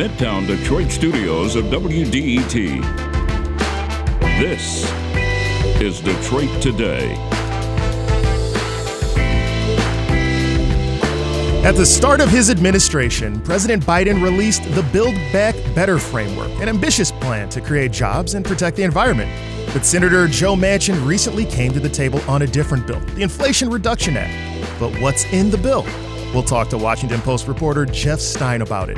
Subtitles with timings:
[0.00, 2.80] Midtown Detroit studios of WDET.
[4.40, 4.90] This
[5.78, 7.12] is Detroit Today.
[11.62, 16.70] At the start of his administration, President Biden released the Build Back Better framework, an
[16.70, 19.30] ambitious plan to create jobs and protect the environment.
[19.74, 23.68] But Senator Joe Manchin recently came to the table on a different bill, the Inflation
[23.68, 24.80] Reduction Act.
[24.80, 25.84] But what's in the bill?
[26.32, 28.96] We'll talk to Washington Post reporter Jeff Stein about it.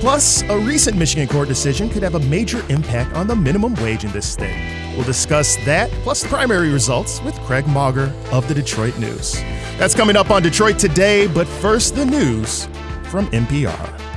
[0.00, 4.04] Plus, a recent Michigan court decision could have a major impact on the minimum wage
[4.04, 4.94] in this state.
[4.94, 9.34] We'll discuss that, plus the primary results, with Craig Mauger of the Detroit News.
[9.76, 12.66] That's coming up on Detroit Today, but first, the news
[13.10, 14.07] from NPR.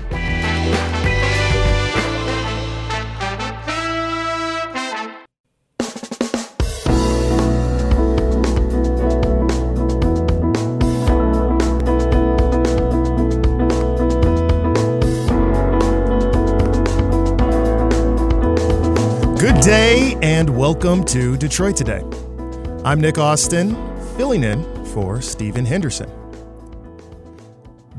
[19.62, 22.02] Day and welcome to Detroit Today.
[22.84, 23.76] I'm Nick Austin,
[24.18, 26.10] filling in for Stephen Henderson.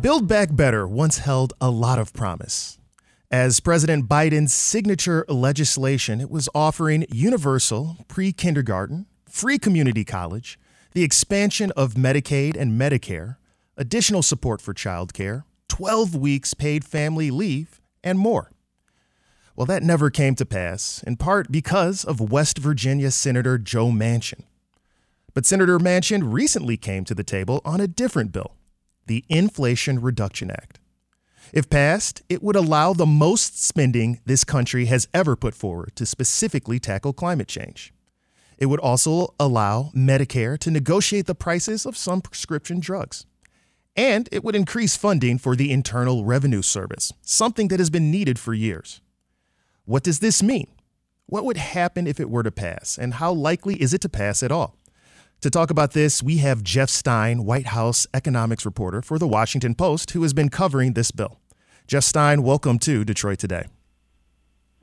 [0.00, 2.80] Build Back Better once held a lot of promise.
[3.30, 10.58] As President Biden's signature legislation, it was offering universal pre kindergarten, free community college,
[10.94, 13.36] the expansion of Medicaid and Medicare,
[13.76, 18.51] additional support for childcare, 12 weeks paid family leave, and more.
[19.62, 24.42] Well, that never came to pass, in part because of West Virginia Senator Joe Manchin.
[25.34, 28.56] But Senator Manchin recently came to the table on a different bill,
[29.06, 30.80] the Inflation Reduction Act.
[31.52, 36.06] If passed, it would allow the most spending this country has ever put forward to
[36.06, 37.94] specifically tackle climate change.
[38.58, 43.26] It would also allow Medicare to negotiate the prices of some prescription drugs.
[43.94, 48.40] And it would increase funding for the Internal Revenue Service, something that has been needed
[48.40, 49.00] for years.
[49.84, 50.68] What does this mean?
[51.26, 52.96] What would happen if it were to pass?
[52.96, 54.76] And how likely is it to pass at all?
[55.40, 59.74] To talk about this, we have Jeff Stein, White House economics reporter for The Washington
[59.74, 61.40] Post, who has been covering this bill.
[61.88, 63.64] Jeff Stein, welcome to Detroit Today.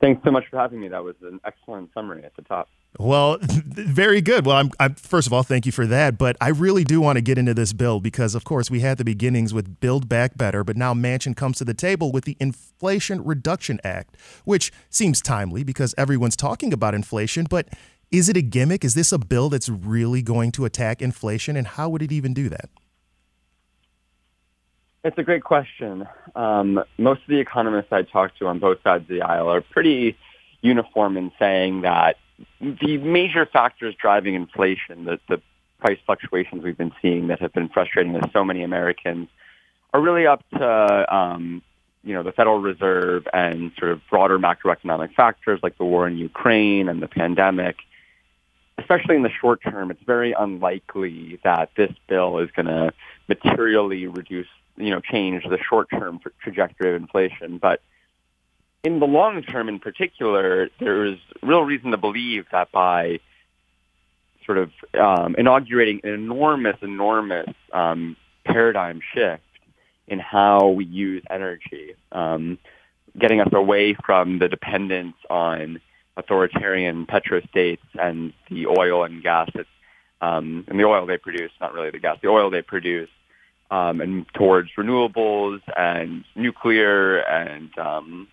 [0.02, 0.88] Thanks so much for having me.
[0.88, 2.68] That was an excellent summary at the top.
[2.98, 4.44] Well, very good.
[4.44, 6.18] Well, I'm, I'm, first of all, thank you for that.
[6.18, 8.98] But I really do want to get into this bill because, of course, we had
[8.98, 12.36] the beginnings with Build Back Better, but now Manchin comes to the table with the
[12.40, 17.46] Inflation Reduction Act, which seems timely because everyone's talking about inflation.
[17.48, 17.68] But
[18.10, 18.84] is it a gimmick?
[18.84, 21.56] Is this a bill that's really going to attack inflation?
[21.56, 22.70] And how would it even do that?
[25.04, 26.06] It's a great question.
[26.34, 29.62] Um, most of the economists I talked to on both sides of the aisle are
[29.62, 30.18] pretty
[30.60, 32.16] uniform in saying that
[32.60, 35.40] the major factors driving inflation, the, the
[35.78, 39.28] price fluctuations we've been seeing that have been frustrating to so many Americans,
[39.92, 41.62] are really up to um,
[42.04, 46.16] you know the Federal Reserve and sort of broader macroeconomic factors like the war in
[46.16, 47.76] Ukraine and the pandemic.
[48.78, 52.92] Especially in the short term, it's very unlikely that this bill is going to
[53.28, 54.46] materially reduce,
[54.76, 57.58] you know, change the short-term trajectory of inflation.
[57.58, 57.82] But
[58.82, 63.20] in the long term in particular, there's real reason to believe that by
[64.46, 69.42] sort of um, inaugurating an enormous, enormous um, paradigm shift
[70.08, 72.58] in how we use energy, um,
[73.18, 75.80] getting us away from the dependence on
[76.16, 79.66] authoritarian petrostates and the oil and gas that,
[80.20, 83.10] um, and the oil they produce, not really the gas, the oil they produce,
[83.70, 88.26] um, and towards renewables and nuclear and um,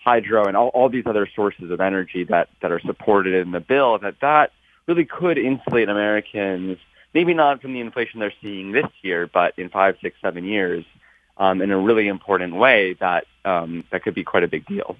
[0.00, 3.60] hydro and all, all these other sources of energy that, that are supported in the
[3.60, 4.52] bill, that that
[4.86, 6.78] really could insulate Americans,
[7.14, 10.84] maybe not from the inflation they're seeing this year, but in five, six, seven years,
[11.36, 14.96] um, in a really important way that um, that could be quite a big deal.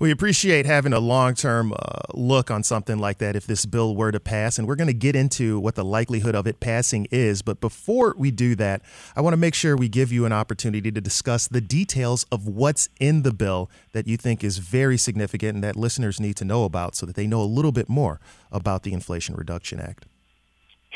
[0.00, 1.76] We appreciate having a long term uh,
[2.14, 4.58] look on something like that if this bill were to pass.
[4.58, 7.42] And we're going to get into what the likelihood of it passing is.
[7.42, 8.80] But before we do that,
[9.14, 12.48] I want to make sure we give you an opportunity to discuss the details of
[12.48, 16.46] what's in the bill that you think is very significant and that listeners need to
[16.46, 18.20] know about so that they know a little bit more
[18.50, 20.06] about the Inflation Reduction Act.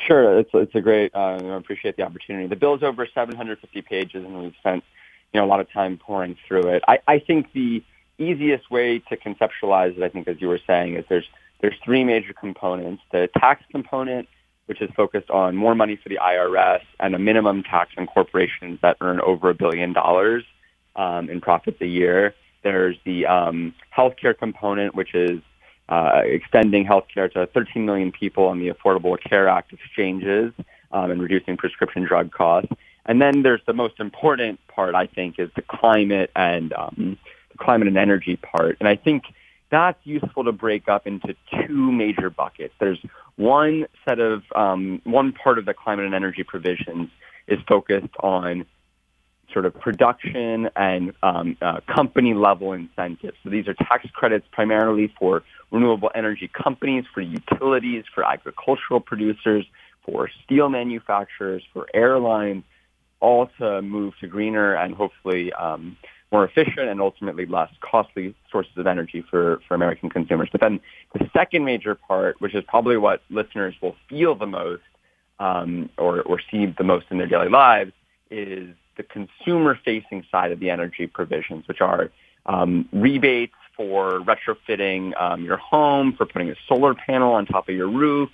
[0.09, 1.15] Sure, it's it's a great.
[1.15, 2.47] Uh, I appreciate the opportunity.
[2.47, 4.83] The bill is over 750 pages, and we've spent
[5.35, 6.83] you know a lot of time pouring through it.
[6.89, 7.85] I, I think the
[8.19, 11.29] easiest way to conceptualize it, I think, as you were saying, is there's
[11.61, 14.29] there's three major components: the tax component,
[14.67, 18.79] which is focused on more money for the IRS and a minimum tax on corporations
[18.83, 20.45] that earn over a billion dollars
[20.97, 22.35] um, in profits a year.
[22.63, 25.41] There's the um, healthcare component, which is
[25.89, 30.53] uh, extending healthcare to 13 million people on the Affordable Care Act exchanges
[30.93, 32.73] um, and reducing prescription drug costs.
[33.07, 37.19] And then there's the most important part, I think, is the climate and um,
[37.59, 38.77] climate and energy part.
[38.81, 39.25] And I think
[39.71, 41.35] that's useful to break up into
[41.67, 42.75] two major buckets.
[42.79, 43.01] There's
[43.37, 47.11] one set of um, one part of the climate and energy provisions
[47.49, 48.67] is focused on
[49.53, 53.37] sort of production and um, uh, company level incentives.
[53.43, 59.67] So these are tax credits primarily for renewable energy companies, for utilities, for agricultural producers,
[60.05, 62.65] for steel manufacturers, for airlines,
[63.21, 65.97] all to move to greener and hopefully um,
[66.35, 70.49] more efficient and ultimately less costly sources of energy for, for American consumers.
[70.55, 70.81] But then
[71.17, 74.83] the second major part, which is probably what listeners will feel the most
[75.39, 75.69] um,
[76.05, 77.93] or, or see the most in their daily lives,
[78.31, 82.11] is the consumer-facing side of the energy provisions, which are
[82.47, 87.75] um, rebates for retrofitting um, your home, for putting a solar panel on top of
[87.75, 88.31] your roof,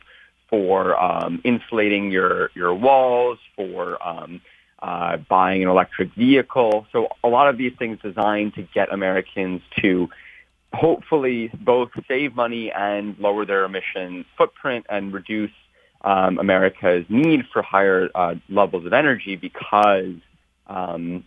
[0.49, 4.41] for um, insulating your your walls, for um,
[4.82, 6.87] uh, buying an electric vehicle.
[6.93, 10.09] So a lot of these things designed to get Americans to
[10.73, 15.50] hopefully both save money and lower their emission footprint and reduce
[16.03, 20.15] um, America's need for higher uh, levels of energy because
[20.67, 21.25] um,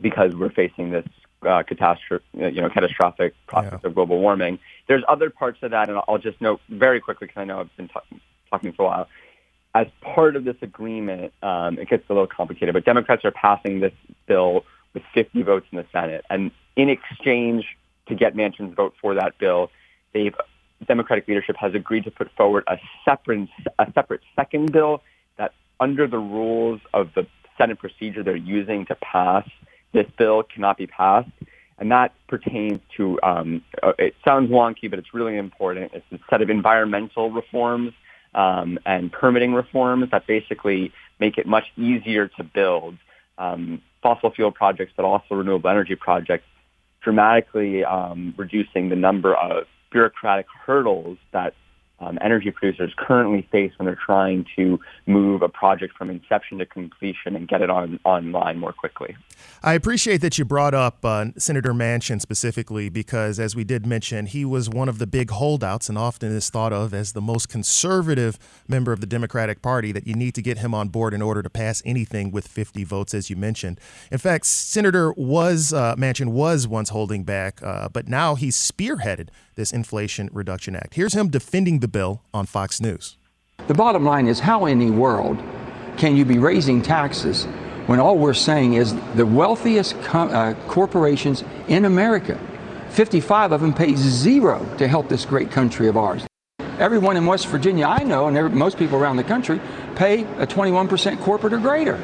[0.00, 1.06] because we're facing this
[1.42, 3.88] uh, catastrophe, you know, catastrophic process yeah.
[3.88, 4.58] of global warming.
[4.86, 7.76] There's other parts of that, and I'll just note very quickly because I know I've
[7.76, 8.20] been t-
[8.50, 9.08] talking for a while.
[9.74, 13.80] As part of this agreement, um, it gets a little complicated, but Democrats are passing
[13.80, 13.92] this
[14.26, 14.64] bill
[14.94, 17.64] with 50 votes in the Senate, and in exchange
[18.08, 19.70] to get Manchin's vote for that bill,
[20.12, 20.34] they've
[20.86, 25.02] Democratic leadership has agreed to put forward a separate a separate second bill
[25.36, 27.26] that, under the rules of the
[27.58, 29.46] Senate procedure they're using to pass
[29.92, 31.30] this bill cannot be passed.
[31.78, 35.92] And that pertains to, um, uh, it sounds wonky, but it's really important.
[35.94, 37.92] It's a set of environmental reforms
[38.34, 42.96] um, and permitting reforms that basically make it much easier to build
[43.38, 46.46] um, fossil fuel projects, but also renewable energy projects,
[47.02, 51.54] dramatically um, reducing the number of bureaucratic hurdles that
[52.00, 56.66] um, energy producers currently face when they're trying to move a project from inception to
[56.66, 59.16] completion and get it on online more quickly.
[59.62, 64.26] I appreciate that you brought up uh, Senator Manchin specifically because, as we did mention,
[64.26, 67.48] he was one of the big holdouts and often is thought of as the most
[67.48, 69.92] conservative member of the Democratic Party.
[69.92, 72.84] That you need to get him on board in order to pass anything with 50
[72.84, 73.78] votes, as you mentioned.
[74.10, 79.28] In fact, Senator was uh, Manchin was once holding back, uh, but now he's spearheaded
[79.60, 80.94] this Inflation Reduction Act.
[80.94, 83.18] Here's him defending the bill on Fox News.
[83.66, 85.38] The bottom line is how in the world
[85.98, 87.44] can you be raising taxes
[87.84, 92.40] when all we're saying is the wealthiest uh, corporations in America,
[92.88, 96.26] 55 of them pay zero to help this great country of ours.
[96.78, 99.60] Everyone in West Virginia I know, and most people around the country,
[99.94, 101.98] pay a 21% corporate or greater.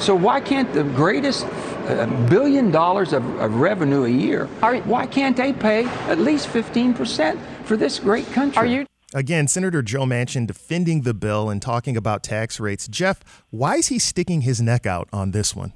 [0.00, 1.46] So why can't the greatest
[1.88, 4.48] a billion dollars of, of revenue a year.
[4.62, 8.58] Are, why can't they pay at least 15% for this great country?
[8.58, 8.86] Are you?
[9.12, 12.86] Again, Senator Joe Manchin defending the bill and talking about tax rates.
[12.86, 15.72] Jeff, why is he sticking his neck out on this one?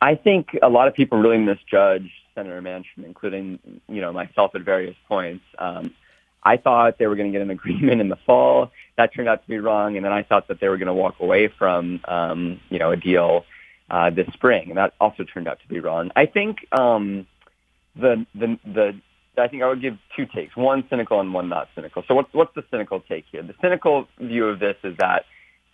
[0.00, 3.58] I think a lot of people really misjudge Senator Manchin, including
[3.88, 5.44] you know myself at various points.
[5.58, 5.94] Um,
[6.42, 8.70] I thought they were going to get an agreement in the fall.
[8.96, 10.94] That turned out to be wrong, and then I thought that they were going to
[10.94, 13.46] walk away from um, you know a deal
[13.94, 16.10] uh, this spring, and that also turned out to be wrong.
[16.16, 17.28] I think um,
[17.94, 19.00] the the the
[19.40, 22.02] I think I would give two takes, one cynical and one not cynical.
[22.08, 23.44] So what's what's the cynical take here?
[23.44, 25.26] The cynical view of this is that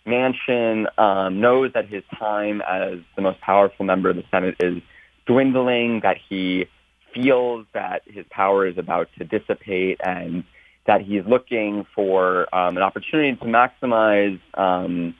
[0.05, 4.83] Manchin um, knows that his time as the most powerful member of the Senate is
[5.25, 6.67] dwindling, that he
[7.15, 10.43] feels that his power is about to dissipate, and
[10.85, 15.15] that he's looking for um, an opportunity to maximize um,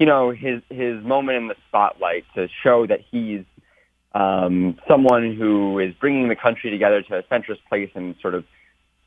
[0.00, 3.44] you know, his his moment in the spotlight to show that he's
[4.14, 8.44] um, someone who is bringing the country together to a centrist place and sort of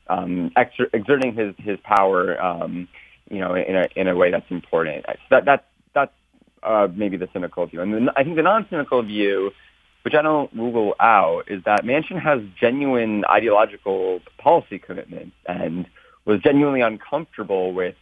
[0.08, 2.88] um, exer- exerting his his power, um,
[3.28, 5.04] you know, in a in a way that's important.
[5.08, 6.14] So that that that's
[6.62, 9.50] uh, maybe the cynical view, and then I think the non-cynical view,
[10.04, 15.88] which I don't rule out, is that Manchin has genuine ideological policy commitments and
[16.26, 17.96] was genuinely uncomfortable with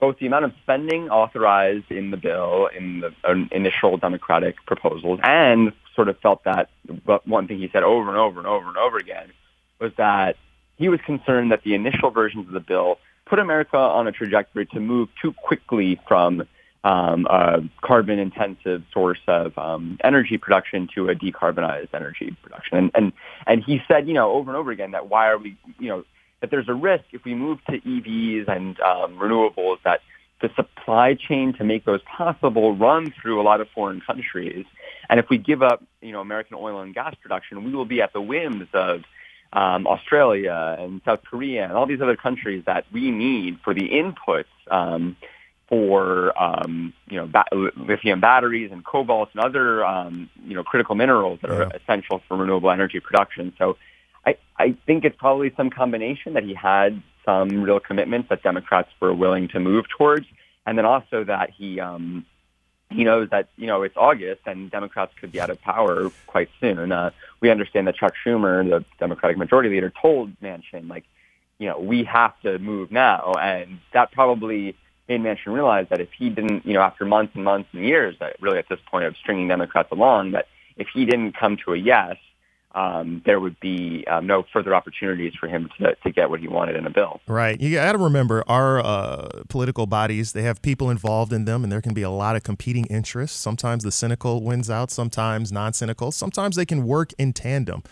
[0.00, 5.18] both the amount of spending authorized in the bill in the uh, initial Democratic proposals
[5.22, 6.70] and sort of felt that
[7.24, 9.32] one thing he said over and over and over and over again
[9.80, 10.36] was that
[10.76, 14.66] he was concerned that the initial versions of the bill put America on a trajectory
[14.66, 16.44] to move too quickly from
[16.84, 22.78] um, a carbon-intensive source of um, energy production to a decarbonized energy production.
[22.78, 23.12] And, and
[23.46, 26.04] and he said, you know, over and over again that why are we, you know,
[26.40, 30.00] that there's a risk if we move to EVs and um, renewables that
[30.40, 34.64] the supply chain to make those possible run through a lot of foreign countries.
[35.10, 38.00] And if we give up, you know, American oil and gas production, we will be
[38.00, 39.02] at the whims of
[39.52, 43.88] um, Australia and South Korea and all these other countries that we need for the
[43.88, 45.16] inputs um,
[45.68, 47.44] for um, you know ba-
[47.76, 51.56] lithium batteries and cobalt and other um, you know critical minerals that yeah.
[51.56, 53.52] are essential for renewable energy production.
[53.58, 53.76] So
[54.28, 58.90] I, I think it's probably some combination that he had some real commitments that Democrats
[59.00, 60.26] were willing to move towards,
[60.66, 62.26] and then also that he um,
[62.90, 66.50] he knows that you know it's August and Democrats could be out of power quite
[66.60, 66.92] soon.
[66.92, 71.04] Uh, we understand that Chuck Schumer, the Democratic Majority Leader, told Manchin like,
[71.58, 74.76] you know, we have to move now, and that probably
[75.08, 78.14] made Manchin realize that if he didn't, you know, after months and months and years,
[78.20, 81.72] that really at this point of stringing Democrats along, that if he didn't come to
[81.72, 82.16] a yes,
[82.74, 86.48] um, there would be um, no further opportunities for him to, to get what he
[86.48, 87.20] wanted in a bill.
[87.26, 87.58] Right.
[87.60, 91.72] You got to remember our uh, political bodies, they have people involved in them, and
[91.72, 93.38] there can be a lot of competing interests.
[93.38, 96.12] Sometimes the cynical wins out, sometimes non cynical.
[96.12, 97.82] Sometimes they can work in tandem.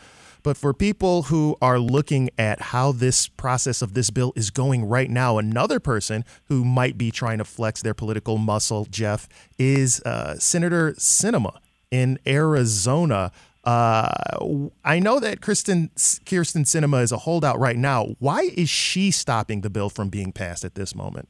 [0.46, 4.84] But for people who are looking at how this process of this bill is going
[4.84, 9.28] right now, another person who might be trying to flex their political muscle, Jeff,
[9.58, 11.56] is uh, Senator Sinema
[11.90, 13.32] in Arizona.
[13.66, 18.14] Uh, I know that Kristen Kyrsten Sinema is a holdout right now.
[18.20, 21.28] Why is she stopping the bill from being passed at this moment?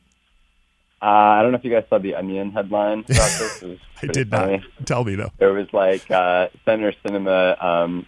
[1.01, 3.63] Uh, I don't know if you guys saw the Onion headline about this.
[4.03, 4.59] I did funny.
[4.59, 4.87] not.
[4.87, 5.31] Tell me though.
[5.39, 8.07] It was like uh, Senator Sinema um,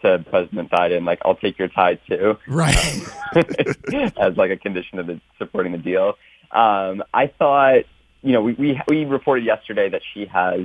[0.00, 2.76] said President Biden, like, "I'll take your tie too," right?
[3.36, 3.44] Um,
[4.16, 6.14] as like a condition of the, supporting the deal.
[6.50, 7.84] Um, I thought,
[8.22, 10.60] you know, we, we we reported yesterday that she has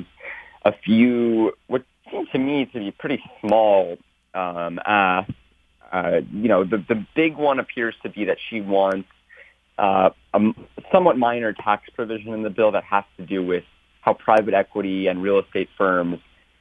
[0.63, 1.83] a few what
[2.31, 3.97] to me to be pretty small
[4.33, 4.79] um.
[4.85, 5.23] Uh,
[6.31, 9.09] you know, the the big one appears to be that she wants
[9.79, 10.39] uh, a
[10.91, 13.63] somewhat minor tax provision in the bill that has to do with
[14.01, 16.19] how private equity and real estate firms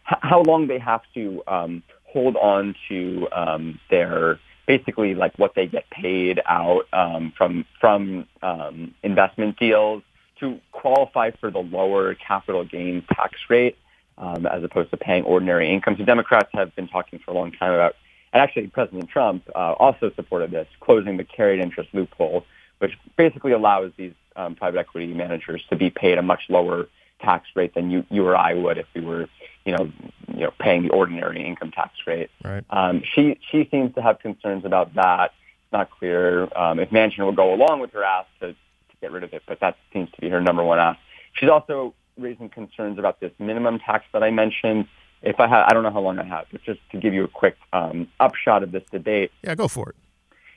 [0.09, 5.67] how long they have to um, hold on to um, their basically like what they
[5.67, 10.03] get paid out um, from from um, investment deals
[10.41, 13.77] to qualify for the lower capital gains tax rate
[14.19, 15.97] um, as opposed to paying ordinary income.
[15.97, 17.97] So Democrats have been talking for a long time about,
[18.33, 22.45] and actually President Trump uh, also supported this, closing the carried interest loophole,
[22.79, 26.89] which basically allows these um, private equity managers to be paid a much lower
[27.21, 29.29] tax rate than you, you or I would if we were,
[29.65, 29.91] you know,
[30.29, 32.31] you know, paying the ordinary income tax rate.
[32.45, 32.65] Right.
[32.71, 35.33] Um, she she seems to have concerns about that.
[35.65, 38.57] It's not clear um, if Manchin will go along with her ask to, to
[39.01, 40.99] get rid of it, but that seems to be her number one ask.
[41.35, 44.87] She's also raising concerns about this minimum tax that I mentioned.
[45.23, 47.25] If I have, I don't know how long I have, but just to give you
[47.25, 49.33] a quick um, upshot of this debate.
[49.43, 49.97] Yeah, go for it.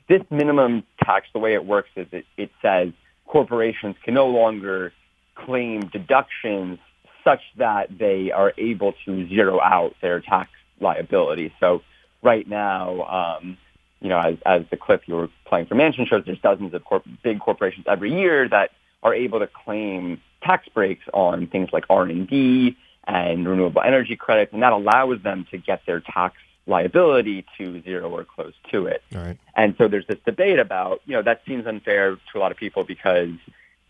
[0.08, 2.92] This minimum tax, the way it works is it, it says
[3.26, 4.92] corporations can no longer
[5.34, 6.78] claim deductions
[7.24, 10.50] such that they are able to zero out their tax
[10.80, 11.52] liability.
[11.60, 11.82] So
[12.22, 13.02] right now,
[13.40, 13.56] um,
[14.00, 16.84] you know, as, as the clip you were playing for Manchin shows, there's dozens of
[16.84, 18.70] corp- big corporations every year that
[19.02, 24.62] are able to claim tax breaks on things like R&D and renewable energy credits, and
[24.62, 29.02] that allows them to get their tax liability to zero or close to it.
[29.12, 29.36] Right.
[29.56, 32.58] And so there's this debate about, you know, that seems unfair to a lot of
[32.58, 33.30] people because,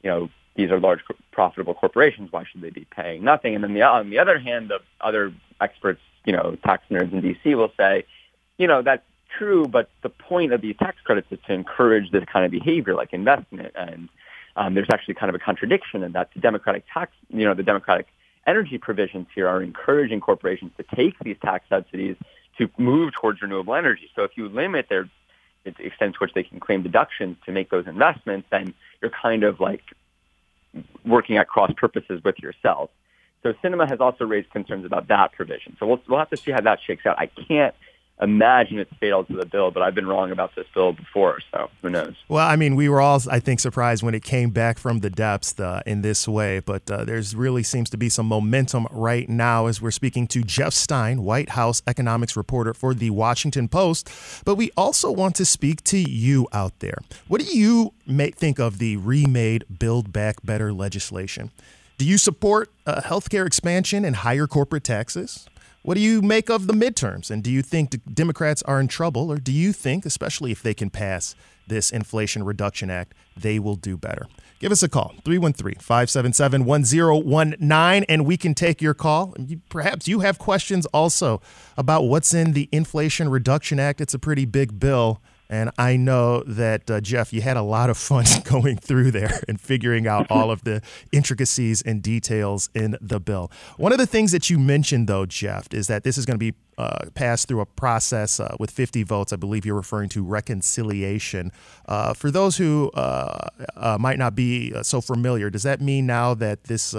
[0.03, 2.33] you know, these are large profitable corporations.
[2.33, 3.55] Why should they be paying nothing?
[3.55, 7.21] And then the, on the other hand, the other experts, you know, tax nerds in
[7.21, 7.55] D.C.
[7.55, 8.05] will say,
[8.59, 9.05] you know, that's
[9.37, 12.95] true, but the point of these tax credits is to encourage this kind of behavior
[12.95, 13.73] like investment.
[13.75, 14.09] And
[14.57, 17.63] um, there's actually kind of a contradiction in that the Democratic tax, you know, the
[17.63, 18.07] Democratic
[18.47, 22.17] energy provisions here are encouraging corporations to take these tax subsidies
[22.59, 24.11] to move towards renewable energy.
[24.15, 25.09] So if you limit their
[25.65, 29.45] the extent to which they can claim deductions to make those investments, then you're kind
[29.45, 29.83] of like
[31.05, 32.91] working at cross purposes with yourself.
[33.43, 35.77] So Sinema has also raised concerns about that provision.
[35.79, 37.19] So we'll, we'll have to see how that shakes out.
[37.19, 37.75] I can't
[38.23, 41.71] imagine it's fatal to the bill, but I've been wrong about this bill before, so
[41.83, 42.15] who knows?
[42.29, 45.11] Well, I mean, we were all, I think, surprised when it came back from the
[45.11, 49.29] depths uh, in this way, but uh, there's really seems to be some momentum right
[49.29, 54.11] now as we're speaking to Jeff Stein, White House economics reporter for the Washington Post.
[54.45, 56.99] But we also want to speak to you out there.
[57.29, 61.51] What do you may think of the remade Build Back Better legislation?
[61.99, 65.49] Do you support uh, healthcare expansion and higher corporate taxes?
[65.83, 67.29] What do you make of the midterms?
[67.29, 70.75] And do you think Democrats are in trouble, or do you think, especially if they
[70.75, 71.35] can pass
[71.67, 74.29] this Inflation Reduction Act, they will do better?
[74.61, 79.35] Give us a call, 313 577 1019, and we can take your call.
[79.71, 81.41] Perhaps you have questions also
[81.77, 84.01] about what's in the Inflation Reduction Act.
[84.01, 85.21] It's a pretty big bill
[85.53, 89.43] And I know that, uh, Jeff, you had a lot of fun going through there
[89.47, 90.81] and figuring out all of the
[91.13, 93.53] intricacies and details in the bill.
[93.77, 96.53] One of the things that you mentioned, though, Jeff, is that this is going to
[96.53, 99.31] be uh, passed through a process uh, with 50 votes.
[99.31, 101.53] I believe you're referring to reconciliation.
[101.87, 106.07] Uh, for those who uh, uh, might not be uh, so familiar, does that mean
[106.07, 106.95] now that this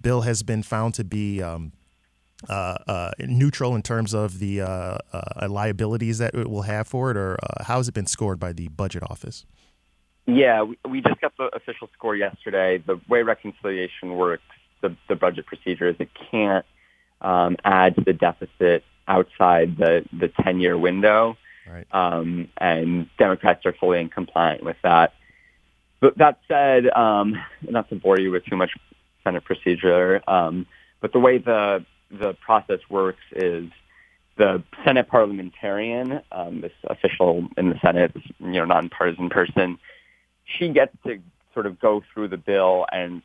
[0.00, 1.72] bill has been found to be um,
[3.18, 4.60] neutral in terms of the
[5.48, 8.68] liabilities that it will have for it, or how has it been scored by the
[8.68, 9.44] budget office?
[10.28, 12.76] Yeah, we, we just got the official score yesterday.
[12.76, 14.42] The way reconciliation works,
[14.82, 16.66] the, the budget procedure is it can't
[17.22, 21.38] um, add to the deficit outside the the 10 year window.
[21.66, 21.86] Right.
[21.92, 25.14] Um, and Democrats are fully in compliant with that.
[26.00, 28.72] But that said, um, not to bore you with too much
[29.24, 30.66] Senate procedure, um,
[31.00, 33.70] but the way the the process works is
[34.36, 39.78] the Senate parliamentarian, um, this official in the Senate, this, you know, nonpartisan person,
[40.44, 41.20] she gets to
[41.54, 43.22] sort of go through the bill and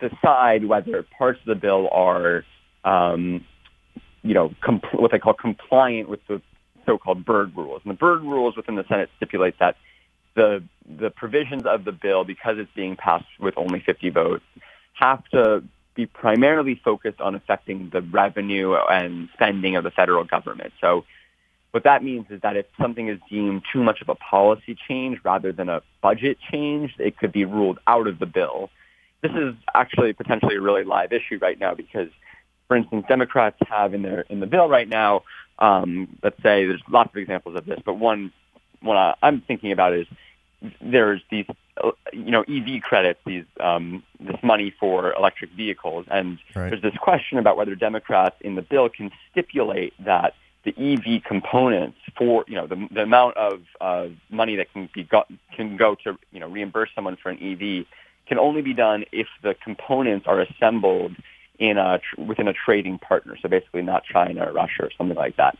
[0.00, 2.44] decide whether parts of the bill are
[2.84, 3.44] um,
[4.22, 6.40] you know, compl- what they call compliant with the
[6.86, 7.82] so-called Byrd rules.
[7.84, 9.76] And the Byrd rules within the Senate stipulate that
[10.34, 10.62] the
[10.98, 14.44] the provisions of the bill, because it's being passed with only 50 votes,
[14.94, 15.62] have to
[15.94, 20.72] be primarily focused on affecting the revenue and spending of the federal government.
[20.80, 21.04] So
[21.72, 25.18] what that means is that if something is deemed too much of a policy change
[25.24, 28.70] rather than a budget change, it could be ruled out of the bill.
[29.22, 32.08] This is actually potentially a really live issue right now because
[32.72, 35.24] for instance, Democrats have in their in the bill right now.
[35.58, 38.32] Um, let's say there's lots of examples of this, but one
[38.80, 40.06] one I'm thinking about is
[40.80, 41.46] there's these
[41.82, 46.70] uh, you know EV credits, these um, this money for electric vehicles, and right.
[46.70, 51.98] there's this question about whether Democrats in the bill can stipulate that the EV components
[52.16, 55.94] for you know the, the amount of uh, money that can be got, can go
[56.04, 57.86] to you know reimburse someone for an EV
[58.26, 61.14] can only be done if the components are assembled
[61.58, 65.36] in a within a trading partner, so basically not China or Russia or something like
[65.36, 65.56] that.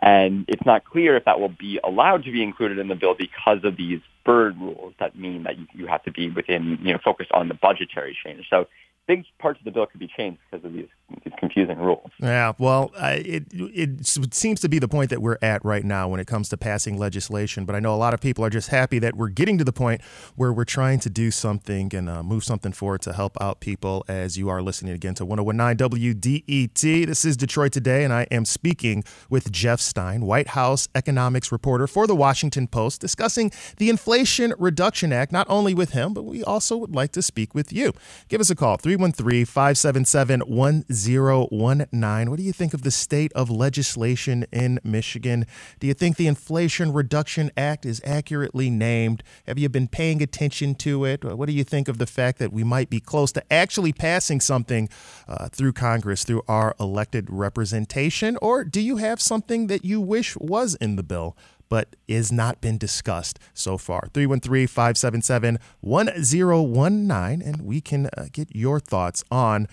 [0.00, 3.14] And it's not clear if that will be allowed to be included in the bill
[3.14, 6.98] because of these Rules that mean that you, you have to be within, you know,
[7.04, 8.46] focused on the budgetary change.
[8.50, 8.66] So
[9.08, 10.86] big parts of the bill could be changed because of these,
[11.24, 12.10] these confusing rules.
[12.20, 16.20] Yeah, well, it it seems to be the point that we're at right now when
[16.20, 17.64] it comes to passing legislation.
[17.64, 19.72] But I know a lot of people are just happy that we're getting to the
[19.72, 20.02] point
[20.36, 24.04] where we're trying to do something and uh, move something forward to help out people.
[24.06, 28.44] As you are listening again to 1019 WDET, this is Detroit Today, and I am
[28.44, 34.52] speaking with Jeff Stein, White House economics reporter for the Washington Post, discussing the Inflation
[34.58, 35.32] Reduction Act.
[35.32, 37.94] Not only with him, but we also would like to speak with you.
[38.28, 42.30] Give us a call 3 313 577 1019.
[42.30, 45.46] What do you think of the state of legislation in Michigan?
[45.78, 49.22] Do you think the Inflation Reduction Act is accurately named?
[49.46, 51.24] Have you been paying attention to it?
[51.24, 54.40] What do you think of the fact that we might be close to actually passing
[54.40, 54.88] something
[55.28, 58.36] uh, through Congress, through our elected representation?
[58.42, 61.36] Or do you have something that you wish was in the bill?
[61.68, 64.08] But is not been discussed so far.
[64.12, 69.68] 313 577 1019, and we can uh, get your thoughts on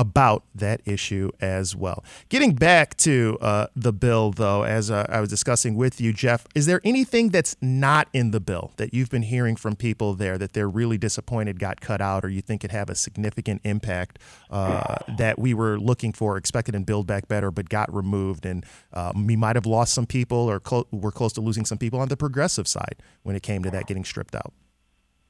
[0.00, 2.02] about that issue as well.
[2.30, 6.46] Getting back to uh, the bill, though, as uh, I was discussing with you, Jeff,
[6.54, 10.38] is there anything that's not in the bill that you've been hearing from people there
[10.38, 14.18] that they're really disappointed got cut out, or you think could have a significant impact
[14.48, 18.46] uh, that we were looking for, expected in Build Back Better, but got removed?
[18.46, 21.76] And uh, we might have lost some people, or clo- we're close to losing some
[21.76, 24.54] people on the progressive side when it came to that getting stripped out.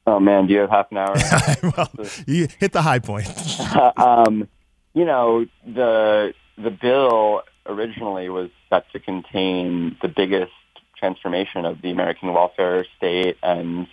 [0.06, 1.14] Oh man, do you have half an hour?
[1.76, 1.90] well,
[2.26, 3.28] you hit the high point.
[3.96, 4.48] um,
[4.94, 10.53] you know, the the bill originally was set to contain the biggest
[10.96, 13.87] transformation of the American welfare state and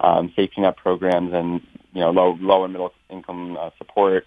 [0.00, 1.60] um, safety net programs and
[1.92, 4.26] you know low low and middle income uh, support,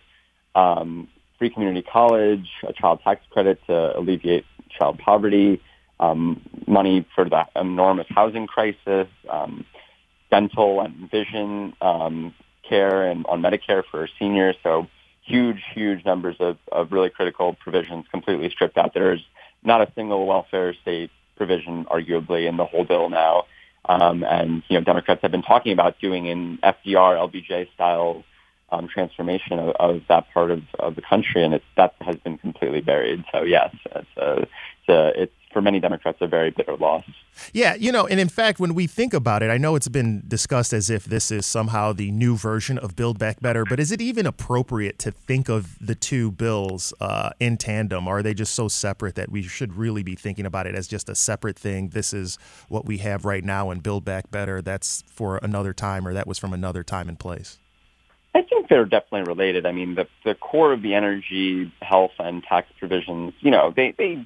[0.56, 5.62] um, free community college, a child tax credit to alleviate child poverty,
[6.00, 9.66] um, money for the enormous housing crisis, um,
[10.30, 12.34] dental and vision um,
[12.68, 14.56] care and on Medicare for seniors.
[14.64, 14.88] So
[15.30, 18.94] huge, huge numbers of, of really critical provisions completely stripped out.
[18.94, 19.24] There's
[19.64, 23.46] not a single welfare state provision, arguably, in the whole bill now.
[23.86, 28.24] Um, and, you know, Democrats have been talking about doing an FDR, LBJ style
[28.72, 32.38] um, transformation of, of that part of, of the country, and it, that has been
[32.38, 33.24] completely buried.
[33.32, 37.04] So, yes, it's, a, it's, a, it's for many Democrats, a very bitter loss.
[37.54, 40.24] Yeah, you know, and in fact, when we think about it, I know it's been
[40.28, 43.92] discussed as if this is somehow the new version of Build Back Better, but is
[43.92, 48.08] it even appropriate to think of the two bills uh, in tandem?
[48.08, 50.88] Or are they just so separate that we should really be thinking about it as
[50.88, 51.90] just a separate thing?
[51.90, 56.08] This is what we have right now, and Build Back Better, that's for another time,
[56.08, 57.58] or that was from another time and place?
[58.36, 59.66] I think they're definitely related.
[59.66, 63.96] I mean, the the core of the energy, health, and tax provisions, you know, they
[63.98, 64.24] they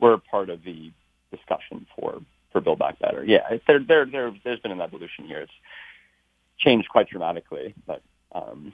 [0.00, 0.92] were part of the
[1.30, 2.20] discussion for
[2.52, 3.24] for Build Back Better.
[3.24, 5.40] Yeah, there there there there's been an evolution here.
[5.40, 5.52] It's
[6.58, 8.72] changed quite dramatically, but um,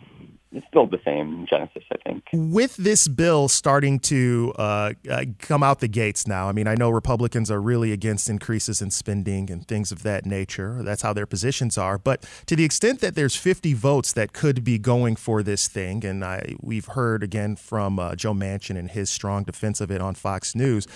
[0.55, 2.25] it's still the same genesis, I think.
[2.33, 6.75] With this bill starting to uh, uh, come out the gates now, I mean, I
[6.75, 10.83] know Republicans are really against increases in spending and things of that nature.
[10.83, 11.97] That's how their positions are.
[11.97, 16.05] But to the extent that there's 50 votes that could be going for this thing,
[16.05, 20.01] and I, we've heard again from uh, Joe Manchin and his strong defense of it
[20.01, 20.87] on Fox News.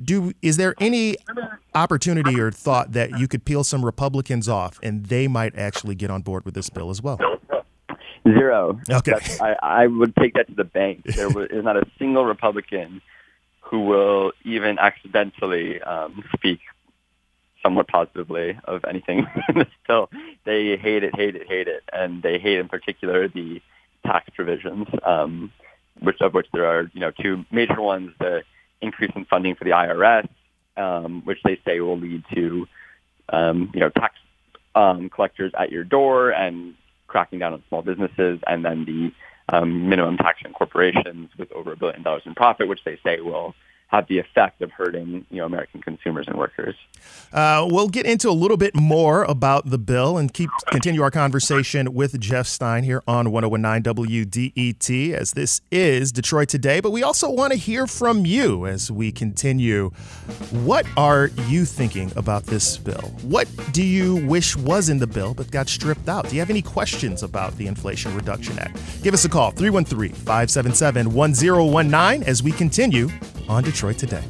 [0.00, 1.16] Do is there any
[1.74, 6.08] opportunity or thought that you could peel some Republicans off and they might actually get
[6.08, 7.18] on board with this bill as well?
[8.32, 8.80] Zero.
[8.90, 9.18] Okay.
[9.40, 11.04] I, I would take that to the bank.
[11.04, 13.00] There is not a single Republican
[13.60, 16.60] who will even accidentally um, speak
[17.62, 19.26] somewhat positively of anything
[19.86, 20.10] bill.
[20.44, 23.60] They hate it, hate it, hate it, and they hate in particular the
[24.06, 25.52] tax provisions, um,
[26.00, 28.42] which of which there are you know two major ones: the
[28.80, 30.28] increase in funding for the IRS,
[30.76, 32.66] um, which they say will lead to
[33.28, 34.14] um, you know tax
[34.74, 36.74] um, collectors at your door and
[37.08, 39.12] cracking down on small businesses, and then the
[39.54, 43.20] um, minimum tax on corporations with over a billion dollars in profit, which they say
[43.20, 43.54] will
[43.88, 46.76] have the effect of hurting you know American consumers and workers.
[47.32, 51.10] Uh, we'll get into a little bit more about the bill and keep continue our
[51.10, 56.80] conversation with Jeff Stein here on 1019 WDET as this is Detroit Today.
[56.80, 59.88] But we also want to hear from you as we continue.
[60.50, 63.12] What are you thinking about this bill?
[63.22, 66.28] What do you wish was in the bill but got stripped out?
[66.28, 68.78] Do you have any questions about the Inflation Reduction Act?
[69.02, 73.08] Give us a call 313 577 1019 as we continue
[73.48, 74.22] on Detroit Today.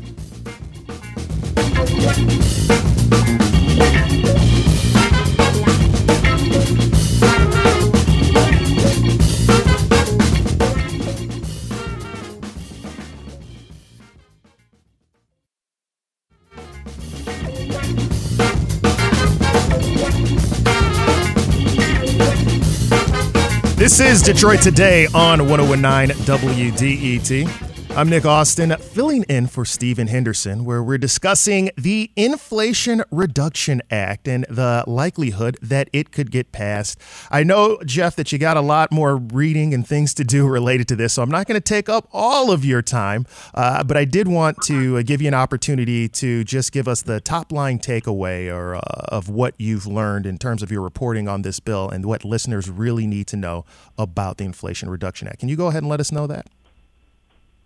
[23.76, 27.67] This is Detroit Today on 1019 WDET.
[27.96, 34.28] I'm Nick Austin, filling in for Stephen Henderson, where we're discussing the Inflation Reduction Act
[34.28, 37.00] and the likelihood that it could get passed.
[37.28, 40.86] I know, Jeff, that you got a lot more reading and things to do related
[40.88, 43.96] to this, so I'm not going to take up all of your time, uh, but
[43.96, 47.80] I did want to give you an opportunity to just give us the top line
[47.80, 51.88] takeaway or uh, of what you've learned in terms of your reporting on this bill
[51.90, 53.64] and what listeners really need to know
[53.96, 55.40] about the Inflation Reduction Act.
[55.40, 56.46] Can you go ahead and let us know that?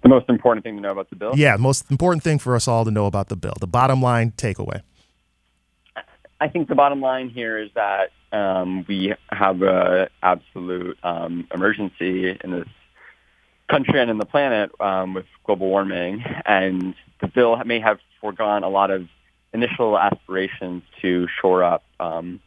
[0.02, 1.32] The most important thing to know about the bill?
[1.36, 3.54] Yeah, most important thing for us all to know about the bill.
[3.60, 4.82] The bottom line takeaway.
[6.40, 12.36] I think the bottom line here is that um, we have an absolute um, emergency
[12.42, 12.68] in this
[13.68, 18.64] country and in the planet um, with global warming, and the bill may have foregone
[18.64, 19.06] a lot of
[19.52, 22.40] initial aspirations to shore up um,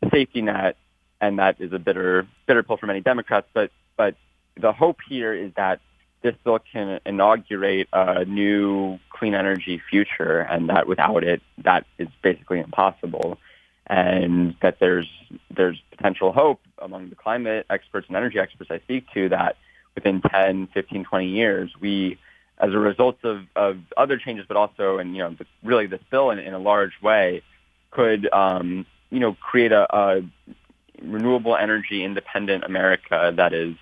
[0.00, 0.76] the safety net,
[1.20, 3.48] and that is a bitter bitter pill for many Democrats.
[3.52, 4.14] But but
[4.56, 5.80] the hope here is that
[6.24, 12.08] this bill can inaugurate a new clean energy future, and that without it, that is
[12.22, 13.38] basically impossible.
[13.86, 15.06] And that there's
[15.54, 19.56] there's potential hope among the climate experts and energy experts I speak to that
[19.94, 22.18] within 10, 15, 20 years, we,
[22.58, 26.30] as a result of, of other changes, but also, and you know, really this bill
[26.30, 27.42] in, in a large way,
[27.90, 30.22] could um, you know create a, a
[31.02, 33.74] renewable energy independent America that is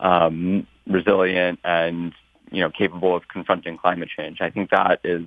[0.00, 2.12] um, resilient and
[2.50, 4.40] you know capable of confronting climate change.
[4.40, 5.26] I think that is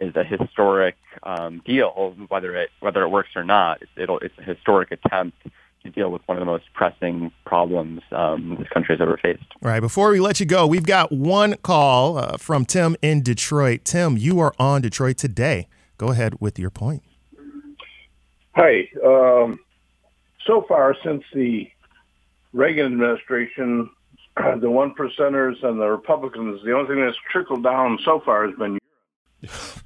[0.00, 3.82] is a historic um, deal, whether it whether it works or not.
[3.82, 5.36] It's, it'll, it's a historic attempt
[5.82, 9.42] to deal with one of the most pressing problems um, this country has ever faced.
[9.62, 9.80] All right.
[9.80, 13.84] Before we let you go, we've got one call uh, from Tim in Detroit.
[13.84, 15.68] Tim, you are on Detroit today.
[15.96, 17.02] Go ahead with your point.
[18.54, 18.88] Hi.
[19.04, 19.58] Um,
[20.46, 21.70] so far, since the
[22.52, 23.90] Reagan administration
[24.60, 28.56] the one percenters and the Republicans, the only thing that's trickled down so far has
[28.56, 28.78] been.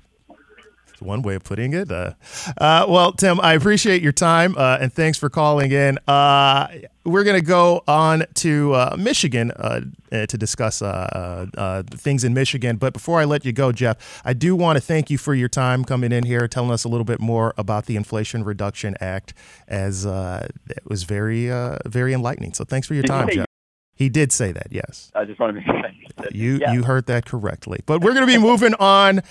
[1.04, 1.90] one way of putting it.
[1.90, 2.14] Uh,
[2.58, 5.98] uh, well, Tim, I appreciate your time uh, and thanks for calling in.
[6.08, 6.68] Uh,
[7.04, 10.78] we're going to go on to uh, Michigan uh, to discuss
[11.90, 12.76] things in Michigan.
[12.76, 15.48] But before I let you go, Jeff, I do want to thank you for your
[15.48, 19.34] time coming in here, telling us a little bit more about the Inflation Reduction Act,
[19.68, 21.48] as it was very,
[21.84, 22.54] very enlightening.
[22.54, 23.46] So thanks for your time, Jeff.
[23.94, 25.12] He did say that, yes.
[25.14, 26.28] I just want to make sure.
[26.32, 26.72] You yeah.
[26.72, 27.80] you heard that correctly.
[27.86, 29.22] But we're going to be moving on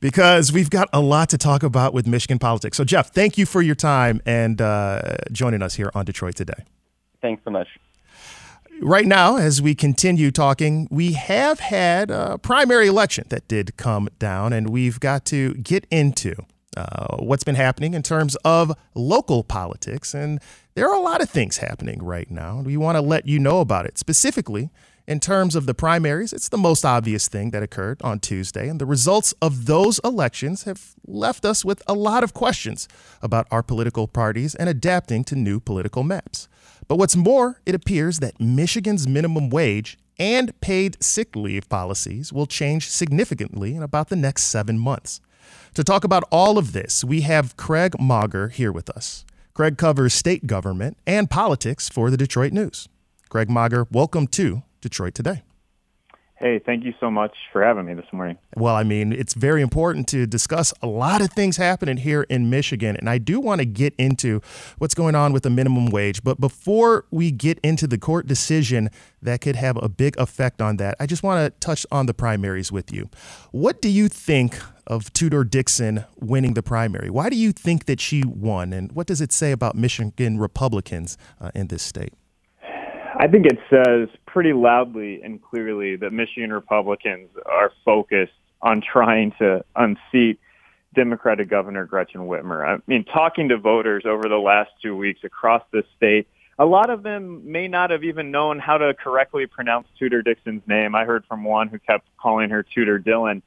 [0.00, 2.76] because we've got a lot to talk about with Michigan politics.
[2.76, 6.64] So, Jeff, thank you for your time and uh, joining us here on Detroit Today.
[7.22, 7.68] Thanks so much.
[8.80, 14.08] Right now, as we continue talking, we have had a primary election that did come
[14.18, 16.34] down, and we've got to get into
[16.76, 20.14] uh, what's been happening in terms of local politics.
[20.14, 20.40] And
[20.74, 22.60] there are a lot of things happening right now.
[22.60, 23.98] We want to let you know about it.
[23.98, 24.70] Specifically,
[25.06, 28.68] in terms of the primaries, it's the most obvious thing that occurred on Tuesday.
[28.68, 32.88] And the results of those elections have left us with a lot of questions
[33.20, 36.48] about our political parties and adapting to new political maps.
[36.88, 42.46] But what's more, it appears that Michigan's minimum wage and paid sick leave policies will
[42.46, 45.20] change significantly in about the next seven months.
[45.74, 49.24] To talk about all of this, we have Craig Mauger here with us.
[49.54, 52.88] Craig covers state government and politics for the Detroit News.
[53.28, 55.42] Craig Mauger, welcome to Detroit Today.
[56.36, 58.36] Hey, thank you so much for having me this morning.
[58.56, 62.50] Well, I mean, it's very important to discuss a lot of things happening here in
[62.50, 64.42] Michigan, and I do want to get into
[64.78, 66.22] what's going on with the minimum wage.
[66.22, 68.90] But before we get into the court decision
[69.22, 72.14] that could have a big effect on that, I just want to touch on the
[72.14, 73.08] primaries with you.
[73.52, 77.10] What do you think of Tudor Dixon winning the primary?
[77.10, 81.16] Why do you think that she won, and what does it say about Michigan Republicans
[81.40, 82.12] uh, in this state?
[83.16, 89.32] I think it says pretty loudly and clearly that Michigan Republicans are focused on trying
[89.38, 90.40] to unseat
[90.94, 92.66] Democratic Governor Gretchen Whitmer.
[92.66, 96.26] I mean, talking to voters over the last two weeks across the state,
[96.58, 100.62] a lot of them may not have even known how to correctly pronounce Tudor Dixon's
[100.66, 100.94] name.
[100.94, 103.42] I heard from one who kept calling her Tudor Dillon.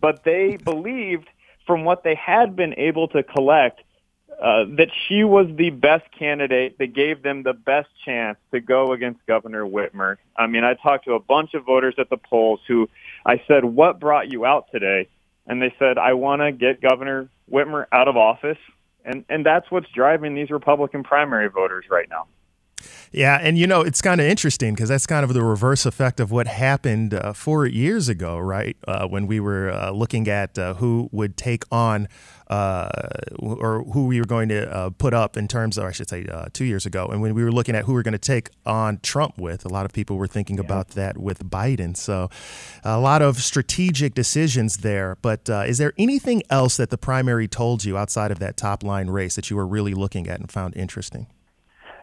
[0.00, 1.28] But they believed
[1.66, 3.80] from what they had been able to collect
[4.40, 8.92] uh, that she was the best candidate that gave them the best chance to go
[8.92, 10.16] against Governor Whitmer.
[10.36, 12.88] I mean, I talked to a bunch of voters at the polls who
[13.24, 15.08] I said, what brought you out today?
[15.46, 18.58] And they said, I want to get Governor Whitmer out of office.
[19.04, 22.26] And, and that's what's driving these Republican primary voters right now.
[23.12, 26.20] Yeah, and you know, it's kind of interesting because that's kind of the reverse effect
[26.20, 28.76] of what happened uh, four years ago, right?
[28.88, 32.08] Uh, when we were uh, looking at uh, who would take on
[32.48, 32.88] uh,
[33.38, 36.26] or who we were going to uh, put up in terms of, I should say,
[36.52, 37.06] two years ago.
[37.06, 39.64] And when we were looking at who we are going to take on Trump with,
[39.64, 40.64] a lot of people were thinking yeah.
[40.64, 41.96] about that with Biden.
[41.96, 42.28] So
[42.84, 45.16] a lot of strategic decisions there.
[45.22, 49.08] But is there anything else that the primary told you outside of that top line
[49.08, 51.28] race that you were really looking at and found interesting?